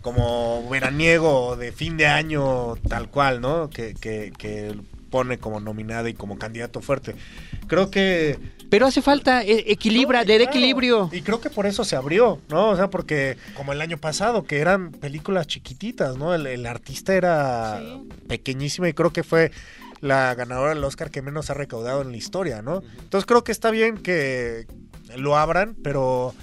[0.00, 3.68] como veraniego de fin de año tal cual, ¿no?
[3.70, 4.74] Que, que, que
[5.10, 7.14] pone como nominada y como candidato fuerte.
[7.66, 8.38] Creo que
[8.70, 10.50] Pero hace falta e- equilibra, No, de claro.
[10.50, 11.10] equilibrio.
[11.12, 12.68] Y creo que por eso se abrió, ¿no?
[12.70, 16.34] O sea, porque como el año pasado, que eran películas chiquititas, ¿no?
[16.34, 18.08] El, el artista era Sí.
[18.28, 19.50] pequeñísima y creo que fue
[20.00, 22.82] la ganadora del Oscar que menos ha recaudado en la historia, ¿no?
[23.00, 24.66] Entonces creo que está bien que
[25.16, 26.34] lo abran, pero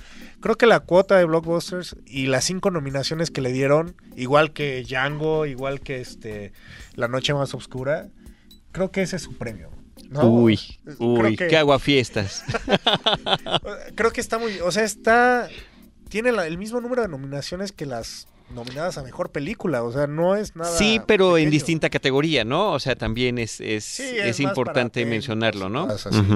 [0.41, 4.83] creo que la cuota de blockbusters y las cinco nominaciones que le dieron, igual que
[4.83, 6.53] Django, igual que este
[6.95, 8.09] La Noche Más Oscura,
[8.71, 9.69] creo que ese es su premio.
[10.09, 10.23] ¿no?
[10.25, 12.43] Uy, Creo uy, que- qué aguafiestas.
[13.95, 14.59] Creo que está muy.
[14.59, 15.49] O sea, está.
[16.09, 20.07] Tiene la- el mismo número de nominaciones que las nominadas a mejor película, o sea,
[20.07, 20.71] no es nada.
[20.77, 22.71] Sí, pero en distinta categoría, ¿no?
[22.71, 25.89] O sea, también es, es, Sí, es importante mencionarlo, ¿no?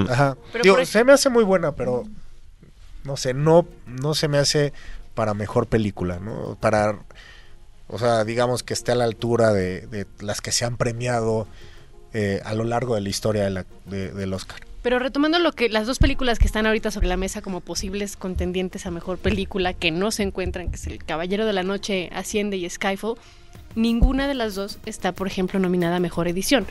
[0.09, 0.35] Ajá.
[0.51, 2.03] Pero Digo, se me hace muy buena, pero
[3.03, 4.73] no sé, no, no se me hace
[5.13, 6.57] para mejor película, ¿no?
[6.59, 6.99] Para,
[7.87, 11.47] o sea, digamos que esté a la altura de, de las que se han premiado
[12.13, 14.59] eh, a lo largo de la historia de la- de- del Oscar.
[14.81, 18.15] Pero retomando lo que las dos películas que están ahorita sobre la mesa como posibles
[18.15, 22.09] contendientes a mejor película que no se encuentran, que es El Caballero de la Noche,
[22.13, 23.15] Asciende y Skyfall,
[23.75, 26.65] ninguna de las dos está, por ejemplo, nominada a mejor edición.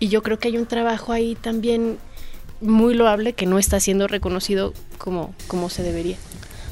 [0.00, 1.98] Y yo creo que hay un trabajo ahí también
[2.60, 6.16] muy loable que no está siendo reconocido como, como se debería.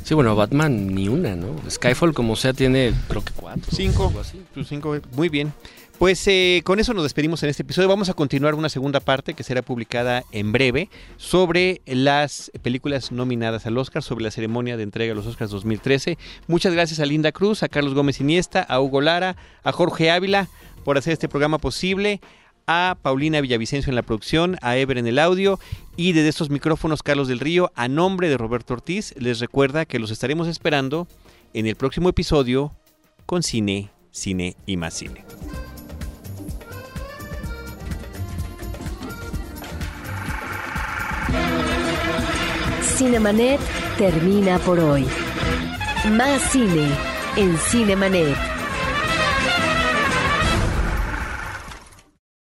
[0.04, 1.48] Sí, bueno, Batman ni una, ¿no?
[1.68, 3.70] Skyfall como sea tiene creo que cuatro.
[3.74, 4.06] Cinco.
[4.08, 4.40] algo así.
[4.64, 5.52] Cinco, muy bien.
[5.98, 7.88] Pues eh, con eso nos despedimos en este episodio.
[7.88, 13.66] Vamos a continuar una segunda parte que será publicada en breve sobre las películas nominadas
[13.66, 16.16] al Oscar, sobre la ceremonia de entrega de los Oscars 2013.
[16.46, 20.48] Muchas gracias a Linda Cruz, a Carlos Gómez Iniesta, a Hugo Lara, a Jorge Ávila
[20.84, 22.20] por hacer este programa posible,
[22.68, 25.58] a Paulina Villavicencio en la producción, a Ever en el audio
[25.96, 29.98] y desde estos micrófonos Carlos del Río, a nombre de Roberto Ortiz, les recuerda que
[29.98, 31.08] los estaremos esperando
[31.54, 32.72] en el próximo episodio
[33.26, 35.24] con Cine, Cine y más Cine.
[42.82, 43.60] Cinemanet
[43.96, 45.06] termina por hoy.
[46.10, 46.88] Más cine
[47.36, 48.57] en Cinemanet.